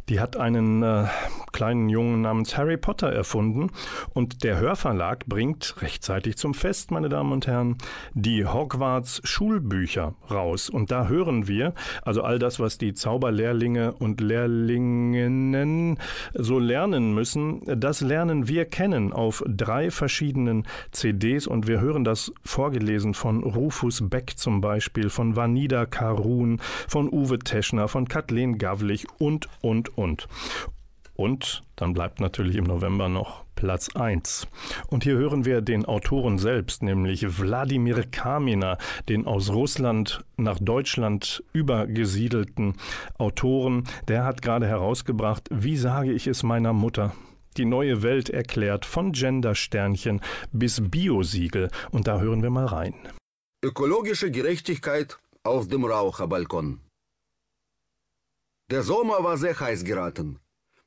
Die 0.08 0.20
hat 0.20 0.36
einen 0.36 0.82
äh, 0.84 1.06
kleinen 1.52 1.88
Jungen 1.88 2.20
namens 2.20 2.56
Harry 2.56 2.76
Potter 2.76 3.10
erfunden 3.10 3.70
und 4.14 4.44
der 4.44 4.58
Hörverlag 4.58 5.26
bringt 5.26 5.74
rechtzeitig 5.80 6.36
zum 6.36 6.54
Fest, 6.54 6.90
meine 6.90 7.08
Damen 7.08 7.32
und 7.32 7.46
Herren, 7.46 7.78
die 8.14 8.44
Hogwarts 8.44 9.20
Schulbücher 9.24 10.14
raus. 10.30 10.70
Und 10.70 10.90
da 10.90 11.08
hören 11.08 11.48
wir, 11.48 11.74
also 12.02 12.22
all 12.22 12.38
das, 12.38 12.60
was 12.60 12.78
die 12.78 12.94
Zauberlehrlinge 12.94 13.94
und 13.94 14.20
Lehrlinginnen 14.20 15.98
so 16.34 16.58
lernen 16.58 17.14
müssen, 17.14 17.62
das 17.64 18.00
lernen 18.00 18.48
wir 18.48 18.66
kennen 18.66 19.12
auf 19.12 19.42
drei 19.48 19.90
verschiedenen 19.90 20.66
CDs 20.92 21.46
und 21.46 21.66
wir 21.66 21.80
hören 21.80 22.04
das 22.04 22.32
vorgelesen 22.44 23.14
von 23.14 23.42
Rufus 23.42 24.08
Beck 24.08 24.34
zum 24.36 24.60
Beispiel, 24.60 25.08
von 25.08 25.34
Vanida 25.34 25.86
Karun, 25.86 26.60
von 26.86 27.08
Uwe 27.10 27.38
Teschner, 27.38 27.88
von 27.88 28.06
Kathleen 28.06 28.58
Gavlich 28.58 29.06
und, 29.18 29.48
und, 29.62 29.95
und. 29.96 30.28
Und 31.16 31.62
dann 31.76 31.94
bleibt 31.94 32.20
natürlich 32.20 32.56
im 32.56 32.64
November 32.64 33.08
noch 33.08 33.44
Platz 33.54 33.88
1. 33.96 34.46
Und 34.88 35.02
hier 35.04 35.16
hören 35.16 35.46
wir 35.46 35.62
den 35.62 35.86
Autoren 35.86 36.38
selbst, 36.38 36.82
nämlich 36.82 37.38
Wladimir 37.40 38.04
Kaminer, 38.04 38.76
den 39.08 39.26
aus 39.26 39.50
Russland 39.50 40.24
nach 40.36 40.58
Deutschland 40.60 41.42
übergesiedelten 41.54 42.74
Autoren. 43.18 43.84
Der 44.08 44.24
hat 44.24 44.42
gerade 44.42 44.66
herausgebracht, 44.66 45.48
wie 45.50 45.76
sage 45.76 46.12
ich 46.12 46.26
es 46.26 46.42
meiner 46.42 46.74
Mutter? 46.74 47.14
Die 47.56 47.64
neue 47.64 48.02
Welt 48.02 48.28
erklärt 48.28 48.84
von 48.84 49.12
Gendersternchen 49.12 50.20
bis 50.52 50.82
Biosiegel. 50.90 51.70
Und 51.90 52.06
da 52.06 52.20
hören 52.20 52.42
wir 52.42 52.50
mal 52.50 52.66
rein. 52.66 52.94
Ökologische 53.64 54.30
Gerechtigkeit 54.30 55.18
auf 55.42 55.66
dem 55.68 55.86
Raucherbalkon. 55.86 56.80
Der 58.68 58.82
Sommer 58.82 59.22
war 59.22 59.36
sehr 59.38 59.58
heiß 59.60 59.84
geraten. 59.84 60.40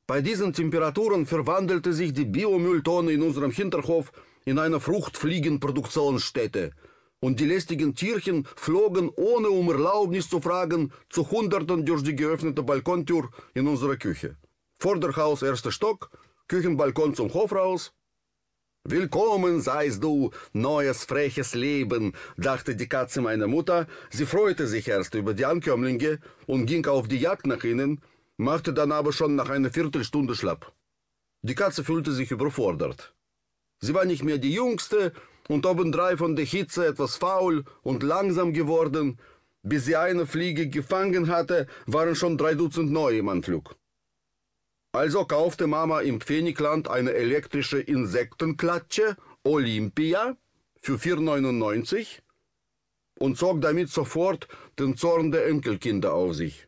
Bei 0.06 0.20
diesen 0.20 0.52
Temperaturen 0.52 1.24
verwandelte 1.24 1.94
sich 1.94 2.12
die 2.12 2.26
Biomülltonne 2.26 3.12
in 3.12 3.22
unserem 3.22 3.52
Hinterhof 3.52 4.12
in 4.44 4.58
eine 4.58 4.80
Fruchtfliegenproduktionsstätte. 4.80 6.72
Und 7.20 7.40
die 7.40 7.46
lästigen 7.46 7.94
Tierchen 7.94 8.46
flogen, 8.54 9.08
ohne 9.16 9.48
um 9.48 9.70
Erlaubnis 9.70 10.28
zu 10.28 10.42
fragen, 10.42 10.92
zu 11.08 11.30
Hunderten 11.30 11.86
durch 11.86 12.02
die 12.02 12.16
geöffnete 12.16 12.62
Balkontür 12.62 13.30
in 13.54 13.66
unsere 13.66 13.96
Küche. 13.96 14.36
Vorderhaus, 14.78 15.40
erster 15.40 15.72
Stock, 15.72 16.10
Küchenbalkon 16.48 17.14
zum 17.14 17.32
Hof 17.32 17.52
raus. 17.52 17.94
Willkommen 18.88 19.60
seist 19.60 20.02
du, 20.02 20.30
neues 20.54 21.04
freches 21.04 21.54
Leben, 21.54 22.14
dachte 22.38 22.74
die 22.74 22.88
Katze 22.88 23.20
meiner 23.20 23.46
Mutter. 23.46 23.86
Sie 24.08 24.24
freute 24.24 24.66
sich 24.66 24.88
erst 24.88 25.14
über 25.14 25.34
die 25.34 25.44
Ankömmlinge 25.44 26.18
und 26.46 26.64
ging 26.64 26.86
auf 26.86 27.06
die 27.06 27.18
Jagd 27.18 27.46
nach 27.46 27.62
ihnen, 27.62 28.00
machte 28.38 28.72
dann 28.72 28.90
aber 28.90 29.12
schon 29.12 29.36
nach 29.36 29.50
einer 29.50 29.70
Viertelstunde 29.70 30.34
schlapp. 30.34 30.72
Die 31.42 31.54
Katze 31.54 31.84
fühlte 31.84 32.12
sich 32.12 32.30
überfordert. 32.30 33.14
Sie 33.80 33.92
war 33.92 34.06
nicht 34.06 34.24
mehr 34.24 34.38
die 34.38 34.54
jüngste 34.54 35.12
und 35.46 35.66
obendrein 35.66 36.16
von 36.16 36.34
der 36.34 36.46
Hitze 36.46 36.86
etwas 36.86 37.16
faul 37.16 37.64
und 37.82 38.02
langsam 38.02 38.54
geworden. 38.54 39.18
Bis 39.62 39.84
sie 39.84 39.96
eine 39.96 40.26
Fliege 40.26 40.68
gefangen 40.68 41.28
hatte, 41.28 41.66
waren 41.84 42.16
schon 42.16 42.38
drei 42.38 42.54
Dutzend 42.54 42.90
neue 42.90 43.18
im 43.18 43.28
Anflug. 43.28 43.76
Also 44.92 45.24
kaufte 45.24 45.66
Mama 45.66 46.00
im 46.00 46.20
Pfennigland 46.20 46.88
eine 46.88 47.12
elektrische 47.12 47.78
Insektenklatsche 47.78 49.16
Olympia 49.44 50.36
für 50.80 50.94
4,99 50.94 52.20
und 53.18 53.38
zog 53.38 53.60
damit 53.60 53.90
sofort 53.90 54.48
den 54.78 54.96
Zorn 54.96 55.30
der 55.30 55.46
Enkelkinder 55.46 56.12
auf 56.12 56.34
sich. 56.34 56.66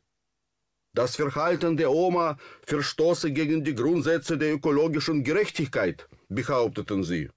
Das 0.94 1.16
Verhalten 1.16 1.76
der 1.76 1.90
Oma 1.90 2.36
verstoße 2.66 3.32
gegen 3.32 3.64
die 3.64 3.74
Grundsätze 3.74 4.36
der 4.36 4.54
ökologischen 4.54 5.24
Gerechtigkeit, 5.24 6.06
behaupteten 6.28 7.02
sie. 7.02 7.30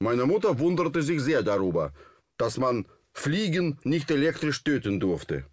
Meine 0.00 0.26
Mutter 0.26 0.58
wunderte 0.58 1.02
sich 1.02 1.20
sehr 1.20 1.42
darüber, 1.42 1.92
dass 2.36 2.58
man 2.58 2.86
Fliegen 3.12 3.78
nicht 3.84 4.10
elektrisch 4.10 4.62
töten 4.64 4.98
durfte. 4.98 5.44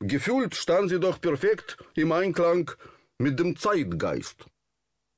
Gefühlt 0.00 0.54
stand 0.54 0.90
sie 0.90 1.00
doch 1.00 1.20
perfekt 1.20 1.76
im 1.94 2.12
Einklang 2.12 2.70
mit 3.18 3.38
dem 3.38 3.56
Zeitgeist. 3.56 4.46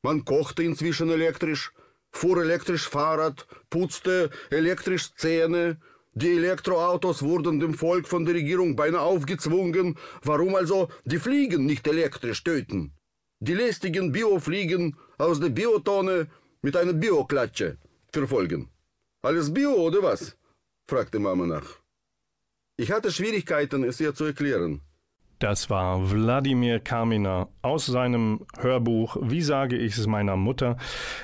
Man 0.03 0.25
kochte 0.25 0.63
inzwischen 0.63 1.11
elektrisch, 1.11 1.73
fuhr 2.11 2.43
elektrisch 2.43 2.89
Fahrrad, 2.89 3.47
putzte 3.69 4.31
elektrisch 4.51 5.15
Zähne, 5.15 5.79
die 6.13 6.37
Elektroautos 6.37 7.23
wurden 7.23 7.61
dem 7.61 7.75
Volk 7.75 8.09
von 8.09 8.25
der 8.25 8.35
Regierung 8.35 8.75
beinahe 8.75 9.03
aufgezwungen. 9.03 9.97
Warum 10.23 10.57
also 10.57 10.89
die 11.05 11.19
Fliegen 11.19 11.67
nicht 11.67 11.87
elektrisch 11.87 12.43
töten? 12.43 12.93
Die 13.39 13.55
lästigen 13.55 14.11
Biofliegen 14.11 14.97
aus 15.19 15.39
der 15.39 15.51
Biotonne 15.51 16.29
mit 16.63 16.77
einer 16.77 16.95
Bioklatsche 16.95 17.79
verfolgen. 18.13 18.69
Alles 19.23 19.53
Bio 19.55 19.73
oder 19.75 20.03
was? 20.03 20.37
fragte 20.89 21.21
Mama 21.21 21.47
nach. 21.47 21.79
Ich 22.77 22.91
hatte 22.91 23.13
Schwierigkeiten, 23.13 23.85
es 23.85 24.01
ihr 24.01 24.15
zu 24.15 24.25
erklären. 24.25 24.81
Das 25.41 25.71
war 25.71 26.11
Wladimir 26.11 26.81
Kaminer 26.81 27.49
aus 27.63 27.87
seinem 27.87 28.41
Hörbuch 28.59 29.17
Wie 29.23 29.41
sage 29.41 29.79
ich 29.79 29.97
es 29.97 30.07
meiner 30.07 30.37
Mutter? 30.37 30.77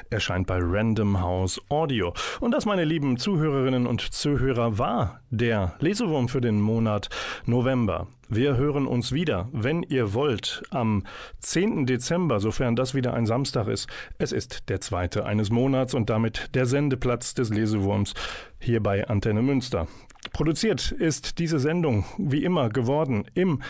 erscheint 0.09 0.47
bei 0.47 0.59
Random 0.59 1.21
House 1.21 1.61
Audio. 1.69 2.15
Und 2.41 2.53
das, 2.53 2.65
meine 2.65 2.85
lieben 2.85 3.19
Zuhörerinnen 3.19 3.87
und 3.87 4.01
Zuhörer, 4.01 4.79
war 4.79 5.21
der 5.29 5.75
Lesewurm 5.81 6.31
für 6.31 6.41
den 6.41 6.63
Monat 6.63 7.11
November. 7.45 8.07
Wir 8.31 8.57
hören 8.57 8.87
uns 8.87 9.13
wieder, 9.13 9.51
wenn 9.53 9.83
ihr 9.83 10.15
wollt, 10.15 10.63
am 10.71 11.05
10. 11.41 11.85
Dezember, 11.85 12.41
sofern 12.41 12.75
das 12.75 12.95
wieder 12.95 13.13
ein 13.13 13.27
Samstag 13.27 13.69
ist. 13.69 13.87
Es 14.17 14.33
ist 14.33 14.71
der 14.71 14.81
zweite 14.81 15.27
eines 15.27 15.51
Monats 15.51 15.93
und 15.93 16.09
damit 16.09 16.55
der 16.55 16.65
Sendeplatz 16.65 17.35
des 17.35 17.51
Lesewurms 17.51 18.15
hier 18.61 18.83
bei 18.83 19.07
Antenne 19.09 19.43
Münster. 19.43 19.89
Produziert 20.33 20.91
ist 20.91 21.39
diese 21.39 21.59
Sendung 21.59 22.07
wie 22.17 22.45
immer 22.45 22.71
geworden 22.71 23.27
im 23.35 23.61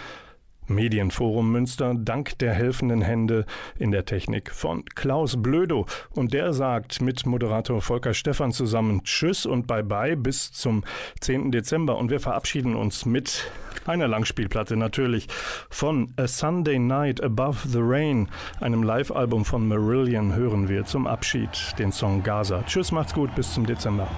Medienforum 0.69 1.53
Münster 1.53 1.95
dank 1.95 2.39
der 2.39 2.55
helfenden 2.55 3.03
Hände 3.03 3.47
in 3.79 3.91
der 3.91 4.05
Technik 4.05 4.51
von 4.51 4.85
Klaus 4.95 5.43
Blödo. 5.43 5.87
Und 6.11 6.35
der 6.35 6.53
sagt 6.53 7.01
mit 7.01 7.27
Moderator 7.27 7.81
Volker 7.81 8.15
Stephan 8.15 8.53
zusammen 8.53 9.03
Tschüss 9.05 9.47
und 9.47 9.67
Bye-bye 9.67 10.17
bis 10.17 10.53
zum 10.53 10.85
10. 11.21 11.53
Dezember. 11.53 11.97
Und 11.97 12.11
wir 12.11 12.21
verabschieden 12.21 12.75
uns 12.75 13.07
mit 13.07 13.51
einer 13.87 14.09
Langspielplatte 14.09 14.77
natürlich 14.77 15.29
von 15.71 16.13
A 16.17 16.27
Sunday 16.27 16.79
Night 16.79 17.23
Above 17.23 17.69
the 17.69 17.81
Rain, 17.81 18.29
einem 18.61 18.83
Live-Album 18.83 19.45
von 19.45 19.67
Marillion, 19.69 20.35
hören 20.35 20.69
wir 20.69 20.85
zum 20.85 21.07
Abschied 21.07 21.75
den 21.79 21.93
Song 21.93 22.23
Gaza. 22.23 22.63
Tschüss, 22.67 22.93
macht's 22.93 23.15
gut, 23.15 23.35
bis 23.35 23.55
zum 23.55 23.67
Dezember. 23.67 24.09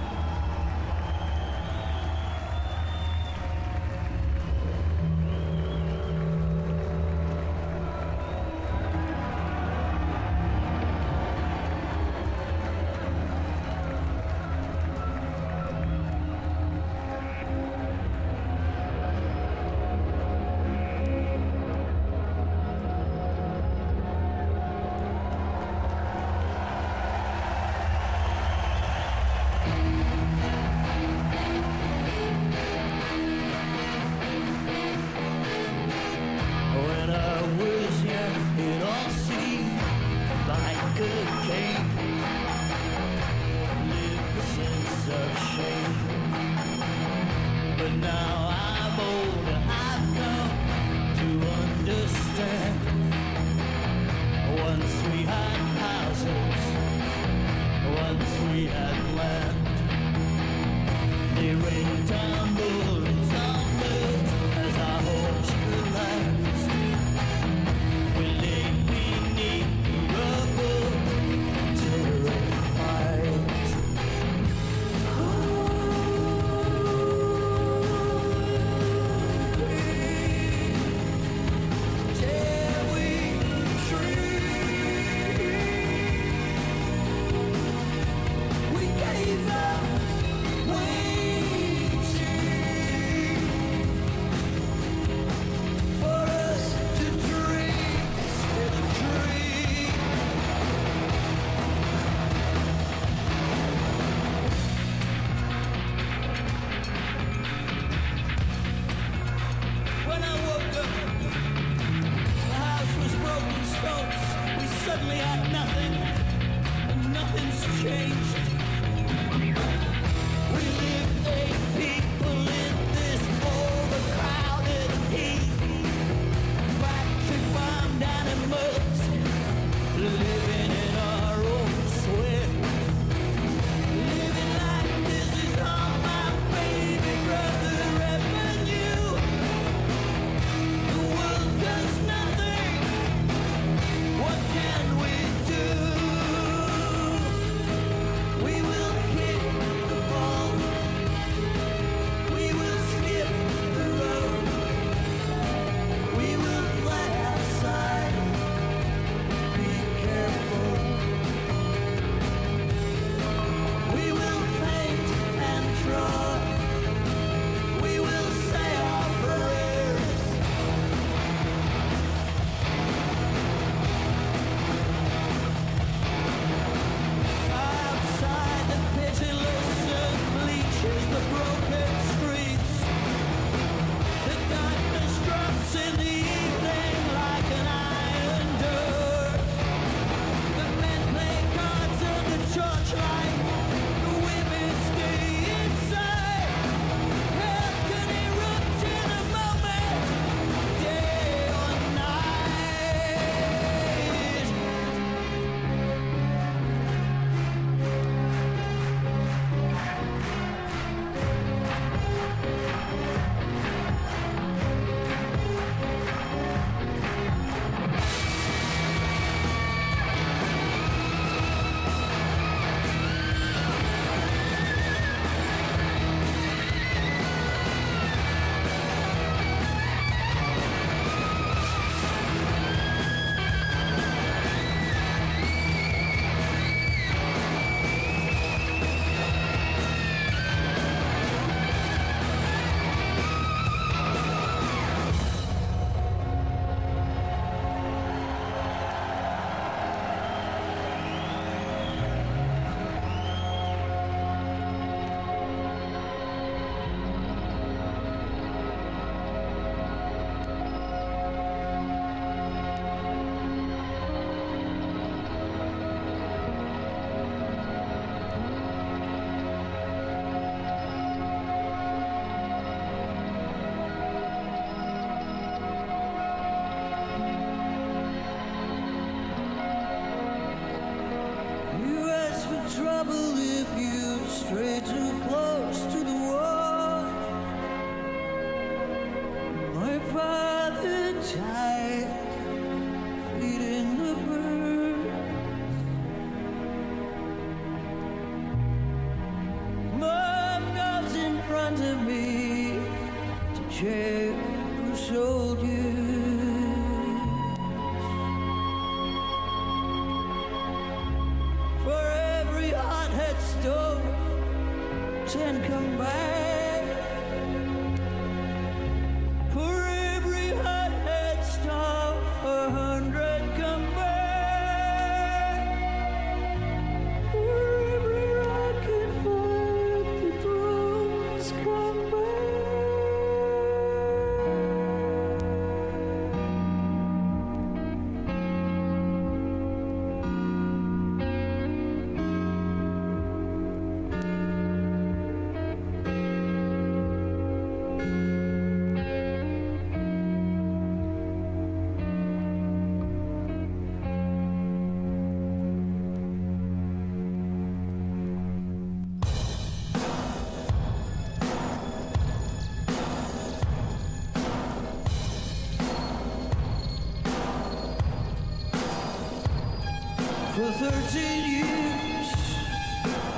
For 370.59 370.71
13 370.73 371.49
years, 371.49 372.33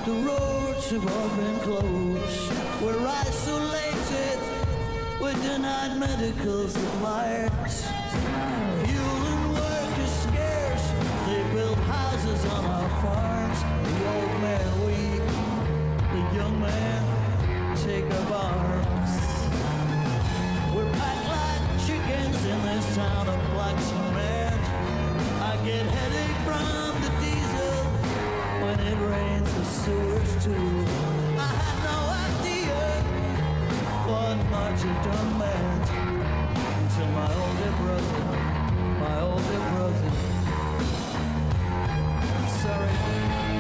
the 0.05 0.13
roads 0.25 0.89
have 0.89 1.05
all 1.05 1.29
been 1.37 1.59
closed. 1.59 2.51
We're 2.81 2.97
isolated, 2.97 4.39
we're 5.21 5.33
denied 5.33 5.99
medical 5.99 6.67
supplies. 6.67 7.85
Fuel 8.81 9.21
and 9.33 9.53
work 9.53 9.99
is 9.99 10.13
scarce, 10.25 10.85
they 11.27 11.43
build 11.53 11.77
houses 11.85 12.43
on 12.45 12.65
our 12.65 12.89
farms. 13.03 13.59
The 13.85 13.97
old 14.15 14.41
man 14.41 14.69
weep, 14.87 15.25
the 16.13 16.23
young 16.35 16.59
man 16.59 17.77
take 17.77 18.09
up 18.11 18.31
arms. 18.31 19.13
We're 20.73 20.91
packed 20.93 21.27
like 21.37 21.85
chickens 21.85 22.43
in 22.45 22.61
this 22.63 22.95
town 22.95 23.27
of 23.27 23.39
black 23.53 23.79
cement. 23.79 24.61
I 25.39 25.55
get 25.63 25.85
headache 25.85 26.37
from 26.47 27.00
it 28.87 28.97
rains 29.13 29.51
too. 30.43 30.85
I 31.37 31.51
had 31.61 31.77
no 31.89 31.99
idea 32.27 32.79
what 34.09 34.37
meant 35.39 35.87
my 37.13 37.29
older 37.43 37.73
brother, 37.81 38.25
my 38.99 39.15
older 39.21 39.59
brother. 39.71 40.11
I'm 42.21 42.47
sorry. 42.61 43.50